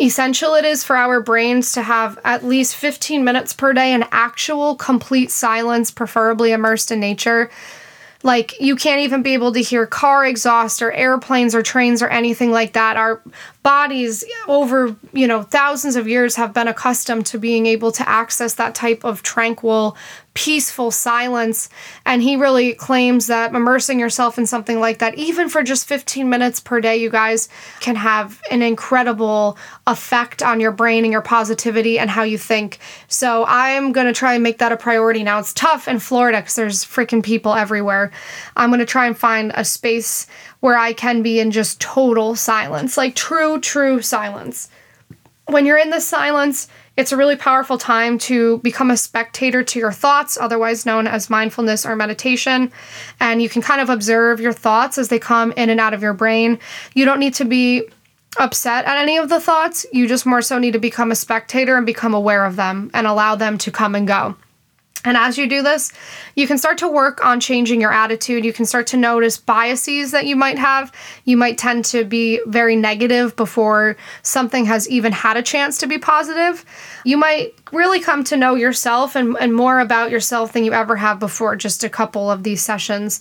essential 0.00 0.54
it 0.54 0.64
is 0.64 0.82
for 0.82 0.96
our 0.96 1.20
brains 1.20 1.72
to 1.72 1.82
have 1.82 2.18
at 2.24 2.44
least 2.44 2.76
15 2.76 3.24
minutes 3.24 3.52
per 3.52 3.72
day 3.72 3.92
in 3.92 4.04
actual 4.10 4.74
complete 4.76 5.30
silence, 5.30 5.90
preferably 5.90 6.52
immersed 6.52 6.90
in 6.90 7.00
nature. 7.00 7.50
Like, 8.22 8.58
you 8.58 8.74
can't 8.74 9.00
even 9.00 9.22
be 9.22 9.34
able 9.34 9.52
to 9.52 9.60
hear 9.60 9.86
car 9.86 10.24
exhaust 10.24 10.80
or 10.80 10.90
airplanes 10.92 11.54
or 11.54 11.62
trains 11.62 12.00
or 12.02 12.08
anything 12.08 12.50
like 12.50 12.72
that. 12.72 12.96
Our 12.96 13.20
bodies, 13.62 14.24
over, 14.48 14.96
you 15.12 15.26
know, 15.26 15.42
thousands 15.42 15.94
of 15.94 16.08
years, 16.08 16.34
have 16.36 16.54
been 16.54 16.66
accustomed 16.66 17.26
to 17.26 17.38
being 17.38 17.66
able 17.66 17.92
to 17.92 18.08
access 18.08 18.54
that 18.54 18.74
type 18.74 19.04
of 19.04 19.22
tranquil 19.22 19.94
peaceful 20.34 20.90
silence. 20.90 21.68
And 22.04 22.20
he 22.20 22.36
really 22.36 22.74
claims 22.74 23.28
that 23.28 23.54
immersing 23.54 24.00
yourself 24.00 24.36
in 24.36 24.46
something 24.46 24.80
like 24.80 24.98
that, 24.98 25.14
even 25.14 25.48
for 25.48 25.62
just 25.62 25.86
15 25.86 26.28
minutes 26.28 26.60
per 26.60 26.80
day, 26.80 26.96
you 26.96 27.08
guys 27.08 27.48
can 27.80 27.94
have 27.96 28.40
an 28.50 28.60
incredible 28.60 29.56
effect 29.86 30.42
on 30.42 30.60
your 30.60 30.72
brain 30.72 31.04
and 31.04 31.12
your 31.12 31.22
positivity 31.22 31.98
and 31.98 32.10
how 32.10 32.24
you 32.24 32.36
think. 32.36 32.78
So 33.06 33.44
I'm 33.46 33.92
going 33.92 34.08
to 34.08 34.12
try 34.12 34.34
and 34.34 34.42
make 34.42 34.58
that 34.58 34.72
a 34.72 34.76
priority 34.76 35.22
now. 35.22 35.38
It's 35.38 35.54
tough 35.54 35.86
in 35.86 36.00
Florida 36.00 36.40
because 36.40 36.56
there's 36.56 36.84
freaking 36.84 37.22
people 37.22 37.54
everywhere. 37.54 38.10
I'm 38.56 38.70
going 38.70 38.80
to 38.80 38.86
try 38.86 39.06
and 39.06 39.16
find 39.16 39.52
a 39.54 39.64
space 39.64 40.26
where 40.60 40.76
I 40.76 40.92
can 40.94 41.22
be 41.22 41.38
in 41.38 41.50
just 41.50 41.80
total 41.80 42.34
silence, 42.34 42.96
like 42.96 43.14
true, 43.14 43.60
true 43.60 44.02
silence. 44.02 44.68
When 45.46 45.66
you're 45.66 45.78
in 45.78 45.90
the 45.90 46.00
silence, 46.00 46.68
it's 46.96 47.12
a 47.12 47.16
really 47.16 47.36
powerful 47.36 47.76
time 47.76 48.18
to 48.18 48.58
become 48.58 48.90
a 48.90 48.96
spectator 48.96 49.62
to 49.62 49.78
your 49.78 49.92
thoughts, 49.92 50.38
otherwise 50.40 50.86
known 50.86 51.06
as 51.06 51.28
mindfulness 51.28 51.84
or 51.84 51.96
meditation. 51.96 52.72
And 53.20 53.42
you 53.42 53.48
can 53.48 53.60
kind 53.60 53.80
of 53.80 53.90
observe 53.90 54.40
your 54.40 54.52
thoughts 54.52 54.96
as 54.96 55.08
they 55.08 55.18
come 55.18 55.52
in 55.52 55.70
and 55.70 55.80
out 55.80 55.92
of 55.92 56.02
your 56.02 56.14
brain. 56.14 56.58
You 56.94 57.04
don't 57.04 57.20
need 57.20 57.34
to 57.34 57.44
be 57.44 57.82
upset 58.38 58.84
at 58.86 58.98
any 58.98 59.18
of 59.18 59.28
the 59.28 59.40
thoughts. 59.40 59.84
You 59.92 60.08
just 60.08 60.24
more 60.24 60.42
so 60.42 60.58
need 60.58 60.72
to 60.72 60.78
become 60.78 61.10
a 61.10 61.16
spectator 61.16 61.76
and 61.76 61.84
become 61.84 62.14
aware 62.14 62.44
of 62.44 62.56
them 62.56 62.90
and 62.94 63.06
allow 63.06 63.34
them 63.34 63.58
to 63.58 63.70
come 63.70 63.94
and 63.94 64.06
go. 64.06 64.36
And 65.04 65.16
as 65.16 65.36
you 65.36 65.46
do 65.46 65.62
this, 65.62 65.92
you 66.34 66.46
can 66.46 66.56
start 66.56 66.78
to 66.78 66.88
work 66.88 67.24
on 67.24 67.38
changing 67.38 67.80
your 67.80 67.92
attitude. 67.92 68.44
You 68.44 68.52
can 68.52 68.64
start 68.64 68.86
to 68.88 68.96
notice 68.96 69.36
biases 69.36 70.12
that 70.12 70.26
you 70.26 70.34
might 70.34 70.58
have. 70.58 70.90
You 71.24 71.36
might 71.36 71.58
tend 71.58 71.84
to 71.86 72.04
be 72.04 72.40
very 72.46 72.74
negative 72.74 73.36
before 73.36 73.96
something 74.22 74.64
has 74.64 74.88
even 74.88 75.12
had 75.12 75.36
a 75.36 75.42
chance 75.42 75.78
to 75.78 75.86
be 75.86 75.98
positive. 75.98 76.64
You 77.04 77.18
might 77.18 77.63
really 77.74 78.00
come 78.00 78.24
to 78.24 78.36
know 78.36 78.54
yourself 78.54 79.16
and, 79.16 79.36
and 79.38 79.54
more 79.54 79.80
about 79.80 80.10
yourself 80.10 80.52
than 80.52 80.64
you 80.64 80.72
ever 80.72 80.96
have 80.96 81.18
before, 81.18 81.56
just 81.56 81.84
a 81.84 81.88
couple 81.88 82.30
of 82.30 82.42
these 82.42 82.62
sessions. 82.62 83.20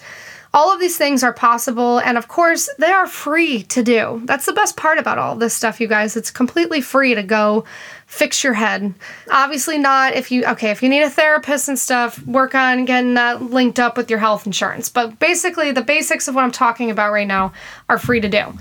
All 0.55 0.71
of 0.71 0.79
these 0.79 0.97
things 0.97 1.23
are 1.23 1.33
possible, 1.33 1.97
and 1.97 2.15
of 2.15 2.27
course, 2.27 2.69
they 2.77 2.91
are 2.91 3.07
free 3.07 3.63
to 3.63 3.81
do. 3.81 4.21
That's 4.25 4.45
the 4.45 4.53
best 4.53 4.77
part 4.77 4.99
about 4.99 5.17
all 5.17 5.35
this 5.35 5.55
stuff, 5.55 5.81
you 5.81 5.87
guys. 5.87 6.15
It's 6.15 6.29
completely 6.29 6.79
free 6.79 7.15
to 7.15 7.23
go 7.23 7.65
fix 8.05 8.43
your 8.43 8.53
head. 8.53 8.93
Obviously, 9.31 9.79
not 9.79 10.13
if 10.13 10.31
you, 10.31 10.45
okay, 10.45 10.69
if 10.69 10.83
you 10.83 10.89
need 10.89 11.01
a 11.01 11.09
therapist 11.09 11.69
and 11.69 11.79
stuff, 11.79 12.23
work 12.27 12.53
on 12.53 12.85
getting 12.85 13.15
that 13.15 13.41
linked 13.41 13.79
up 13.79 13.97
with 13.97 14.11
your 14.11 14.19
health 14.19 14.45
insurance. 14.45 14.89
But 14.89 15.17
basically, 15.17 15.71
the 15.71 15.81
basics 15.81 16.27
of 16.27 16.35
what 16.35 16.43
I'm 16.43 16.51
talking 16.51 16.91
about 16.91 17.11
right 17.11 17.27
now 17.27 17.53
are 17.89 17.97
free 17.97 18.21
to 18.21 18.29
do. 18.29 18.53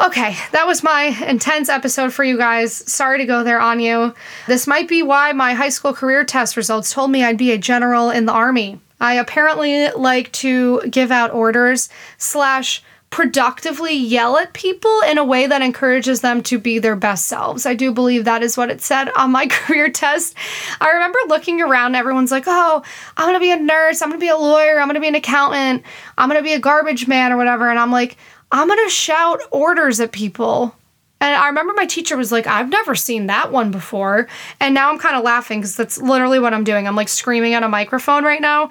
Okay, 0.00 0.36
that 0.52 0.66
was 0.66 0.84
my 0.84 1.06
intense 1.26 1.68
episode 1.68 2.12
for 2.12 2.22
you 2.22 2.36
guys. 2.36 2.72
Sorry 2.72 3.18
to 3.18 3.24
go 3.24 3.42
there 3.42 3.58
on 3.58 3.80
you. 3.80 4.14
This 4.46 4.68
might 4.68 4.86
be 4.86 5.02
why 5.02 5.32
my 5.32 5.54
high 5.54 5.70
school 5.70 5.92
career 5.92 6.24
test 6.24 6.56
results 6.56 6.92
told 6.92 7.10
me 7.10 7.24
I'd 7.24 7.36
be 7.36 7.50
a 7.50 7.58
general 7.58 8.10
in 8.10 8.24
the 8.24 8.32
army. 8.32 8.80
I 9.00 9.14
apparently 9.14 9.90
like 9.90 10.30
to 10.32 10.82
give 10.88 11.10
out 11.10 11.32
orders 11.32 11.88
slash 12.16 12.82
productively 13.10 13.94
yell 13.94 14.36
at 14.36 14.52
people 14.52 15.00
in 15.08 15.18
a 15.18 15.24
way 15.24 15.46
that 15.46 15.62
encourages 15.62 16.20
them 16.20 16.42
to 16.42 16.58
be 16.58 16.78
their 16.78 16.96
best 16.96 17.26
selves. 17.26 17.64
I 17.64 17.74
do 17.74 17.92
believe 17.92 18.24
that 18.24 18.42
is 18.42 18.56
what 18.56 18.70
it 18.70 18.82
said 18.82 19.10
on 19.16 19.32
my 19.32 19.46
career 19.50 19.88
test. 19.90 20.34
I 20.80 20.90
remember 20.90 21.18
looking 21.26 21.60
around, 21.60 21.94
everyone's 21.94 22.30
like, 22.30 22.44
oh, 22.46 22.82
I'm 23.16 23.26
gonna 23.26 23.40
be 23.40 23.50
a 23.50 23.56
nurse, 23.56 24.02
I'm 24.02 24.10
gonna 24.10 24.20
be 24.20 24.28
a 24.28 24.36
lawyer, 24.36 24.78
I'm 24.78 24.88
gonna 24.88 25.00
be 25.00 25.08
an 25.08 25.14
accountant, 25.14 25.82
I'm 26.18 26.28
gonna 26.28 26.42
be 26.42 26.52
a 26.52 26.60
garbage 26.60 27.08
man 27.08 27.32
or 27.32 27.36
whatever. 27.36 27.68
And 27.70 27.78
I'm 27.78 27.90
like, 27.90 28.16
I'm 28.50 28.68
gonna 28.68 28.88
shout 28.88 29.40
orders 29.50 30.00
at 30.00 30.12
people. 30.12 30.74
And 31.20 31.34
I 31.34 31.48
remember 31.48 31.72
my 31.74 31.86
teacher 31.86 32.16
was 32.16 32.30
like, 32.30 32.46
I've 32.46 32.68
never 32.68 32.94
seen 32.94 33.26
that 33.26 33.50
one 33.50 33.72
before. 33.72 34.28
And 34.60 34.72
now 34.72 34.88
I'm 34.88 35.00
kind 35.00 35.16
of 35.16 35.24
laughing 35.24 35.60
because 35.60 35.74
that's 35.74 35.98
literally 35.98 36.38
what 36.38 36.54
I'm 36.54 36.62
doing. 36.62 36.86
I'm 36.86 36.94
like 36.94 37.08
screaming 37.08 37.54
at 37.54 37.64
a 37.64 37.68
microphone 37.68 38.24
right 38.24 38.40
now 38.40 38.70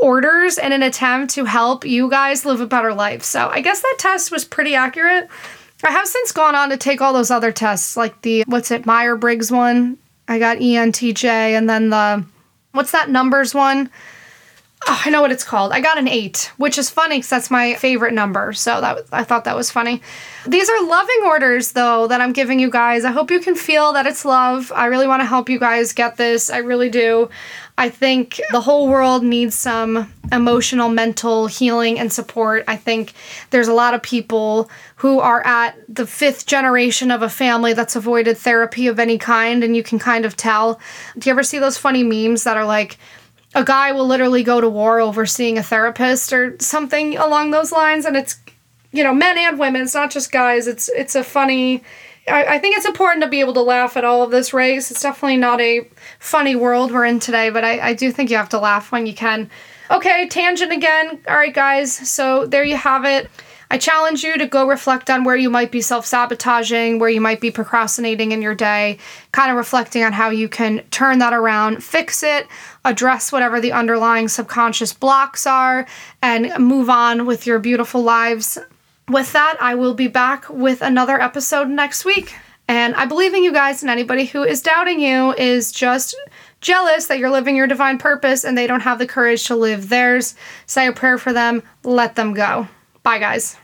orders 0.00 0.58
in 0.58 0.72
an 0.72 0.82
attempt 0.82 1.34
to 1.34 1.44
help 1.44 1.84
you 1.84 2.08
guys 2.08 2.44
live 2.44 2.60
a 2.60 2.66
better 2.66 2.94
life. 2.94 3.22
So 3.22 3.48
I 3.48 3.60
guess 3.60 3.82
that 3.82 3.96
test 3.98 4.32
was 4.32 4.44
pretty 4.44 4.74
accurate. 4.74 5.28
I 5.84 5.90
have 5.90 6.06
since 6.06 6.32
gone 6.32 6.54
on 6.54 6.70
to 6.70 6.76
take 6.76 7.00
all 7.00 7.12
those 7.12 7.30
other 7.30 7.52
tests, 7.52 7.96
like 7.96 8.22
the, 8.22 8.44
what's 8.46 8.70
it, 8.70 8.86
Meyer 8.86 9.16
Briggs 9.16 9.50
one. 9.50 9.98
I 10.28 10.38
got 10.38 10.58
ENTJ, 10.58 11.24
and 11.24 11.68
then 11.68 11.90
the, 11.90 12.24
what's 12.70 12.92
that 12.92 13.10
numbers 13.10 13.54
one? 13.54 13.90
Oh, 14.88 15.02
I 15.04 15.10
know 15.10 15.20
what 15.20 15.30
it's 15.30 15.44
called. 15.44 15.70
I 15.70 15.80
got 15.80 15.96
an 15.96 16.08
eight, 16.08 16.50
which 16.56 16.76
is 16.76 16.90
funny 16.90 17.18
because 17.18 17.30
that's 17.30 17.50
my 17.50 17.74
favorite 17.74 18.14
number. 18.14 18.52
So 18.52 18.80
that 18.80 19.04
I 19.12 19.22
thought 19.22 19.44
that 19.44 19.56
was 19.56 19.70
funny. 19.70 20.02
These 20.44 20.68
are 20.68 20.84
loving 20.84 21.20
orders, 21.24 21.72
though, 21.72 22.08
that 22.08 22.20
I'm 22.20 22.32
giving 22.32 22.58
you 22.58 22.68
guys. 22.68 23.04
I 23.04 23.12
hope 23.12 23.30
you 23.30 23.38
can 23.38 23.54
feel 23.54 23.92
that 23.92 24.06
it's 24.06 24.24
love. 24.24 24.72
I 24.74 24.86
really 24.86 25.06
want 25.06 25.20
to 25.22 25.26
help 25.26 25.48
you 25.48 25.60
guys 25.60 25.92
get 25.92 26.16
this. 26.16 26.50
I 26.50 26.58
really 26.58 26.88
do. 26.88 27.30
I 27.78 27.90
think 27.90 28.40
the 28.50 28.60
whole 28.60 28.88
world 28.88 29.22
needs 29.22 29.54
some 29.54 30.12
emotional, 30.32 30.88
mental 30.88 31.46
healing 31.46 31.98
and 31.98 32.12
support. 32.12 32.64
I 32.66 32.76
think 32.76 33.12
there's 33.50 33.68
a 33.68 33.72
lot 33.72 33.94
of 33.94 34.02
people 34.02 34.68
who 34.96 35.20
are 35.20 35.46
at 35.46 35.76
the 35.88 36.06
fifth 36.06 36.46
generation 36.46 37.10
of 37.10 37.22
a 37.22 37.28
family 37.28 37.72
that's 37.72 37.96
avoided 37.96 38.36
therapy 38.36 38.88
of 38.88 38.98
any 38.98 39.16
kind, 39.16 39.62
and 39.62 39.76
you 39.76 39.82
can 39.82 39.98
kind 39.98 40.24
of 40.24 40.36
tell. 40.36 40.80
Do 41.16 41.28
you 41.28 41.32
ever 41.32 41.42
see 41.44 41.60
those 41.60 41.78
funny 41.78 42.02
memes 42.02 42.44
that 42.44 42.56
are 42.56 42.66
like, 42.66 42.98
a 43.54 43.64
guy 43.64 43.92
will 43.92 44.06
literally 44.06 44.42
go 44.42 44.60
to 44.60 44.68
war 44.68 45.00
over 45.00 45.26
seeing 45.26 45.58
a 45.58 45.62
therapist 45.62 46.32
or 46.32 46.56
something 46.58 47.16
along 47.16 47.50
those 47.50 47.72
lines, 47.72 48.04
and 48.04 48.16
it's 48.16 48.40
you 48.92 49.04
know 49.04 49.14
men 49.14 49.38
and 49.38 49.58
women. 49.58 49.82
It's 49.82 49.94
not 49.94 50.10
just 50.10 50.32
guys. 50.32 50.66
It's 50.66 50.88
it's 50.88 51.14
a 51.14 51.24
funny 51.24 51.82
I, 52.28 52.44
I 52.54 52.58
think 52.58 52.76
it's 52.76 52.86
important 52.86 53.22
to 53.24 53.28
be 53.28 53.40
able 53.40 53.54
to 53.54 53.62
laugh 53.62 53.96
at 53.96 54.04
all 54.04 54.22
of 54.22 54.30
this 54.30 54.52
race. 54.52 54.90
It's 54.90 55.02
definitely 55.02 55.38
not 55.38 55.60
a 55.60 55.88
funny 56.18 56.54
world 56.54 56.92
we're 56.92 57.04
in 57.04 57.18
today, 57.18 57.50
but 57.50 57.64
I, 57.64 57.88
I 57.88 57.94
do 57.94 58.12
think 58.12 58.30
you 58.30 58.36
have 58.36 58.48
to 58.50 58.58
laugh 58.58 58.92
when 58.92 59.06
you 59.06 59.14
can. 59.14 59.50
Okay, 59.90 60.28
tangent 60.28 60.72
again. 60.72 61.20
All 61.28 61.36
right, 61.36 61.52
guys. 61.52 61.92
So 61.92 62.46
there 62.46 62.64
you 62.64 62.76
have 62.76 63.04
it. 63.04 63.28
I 63.72 63.78
challenge 63.78 64.22
you 64.22 64.36
to 64.36 64.46
go 64.46 64.68
reflect 64.68 65.08
on 65.08 65.24
where 65.24 65.34
you 65.34 65.48
might 65.48 65.72
be 65.72 65.80
self 65.80 66.04
sabotaging, 66.04 66.98
where 66.98 67.08
you 67.08 67.22
might 67.22 67.40
be 67.40 67.50
procrastinating 67.50 68.30
in 68.30 68.42
your 68.42 68.54
day, 68.54 68.98
kind 69.32 69.50
of 69.50 69.56
reflecting 69.56 70.04
on 70.04 70.12
how 70.12 70.28
you 70.28 70.46
can 70.46 70.84
turn 70.90 71.20
that 71.20 71.32
around, 71.32 71.82
fix 71.82 72.22
it, 72.22 72.46
address 72.84 73.32
whatever 73.32 73.62
the 73.62 73.72
underlying 73.72 74.28
subconscious 74.28 74.92
blocks 74.92 75.46
are, 75.46 75.86
and 76.20 76.52
move 76.58 76.90
on 76.90 77.24
with 77.24 77.46
your 77.46 77.58
beautiful 77.58 78.02
lives 78.02 78.58
with 79.08 79.32
that, 79.32 79.56
I 79.58 79.74
will 79.74 79.94
be 79.94 80.06
back 80.06 80.48
with 80.48 80.82
another 80.82 81.20
episode 81.20 81.68
next 81.68 82.04
week. 82.04 82.34
And 82.68 82.94
I 82.94 83.06
believe 83.06 83.34
in 83.34 83.42
you 83.42 83.52
guys, 83.52 83.82
and 83.82 83.90
anybody 83.90 84.26
who 84.26 84.42
is 84.42 84.60
doubting 84.62 85.00
you 85.00 85.32
is 85.34 85.72
just 85.72 86.14
jealous 86.60 87.06
that 87.06 87.18
you're 87.18 87.30
living 87.30 87.56
your 87.56 87.66
divine 87.66 87.98
purpose 87.98 88.44
and 88.44 88.56
they 88.56 88.66
don't 88.66 88.80
have 88.80 88.98
the 88.98 89.06
courage 89.06 89.44
to 89.46 89.56
live 89.56 89.88
theirs. 89.88 90.34
Say 90.66 90.86
a 90.86 90.92
prayer 90.92 91.18
for 91.18 91.32
them, 91.32 91.62
let 91.82 92.14
them 92.14 92.34
go. 92.34 92.68
Bye, 93.02 93.18
guys. 93.18 93.56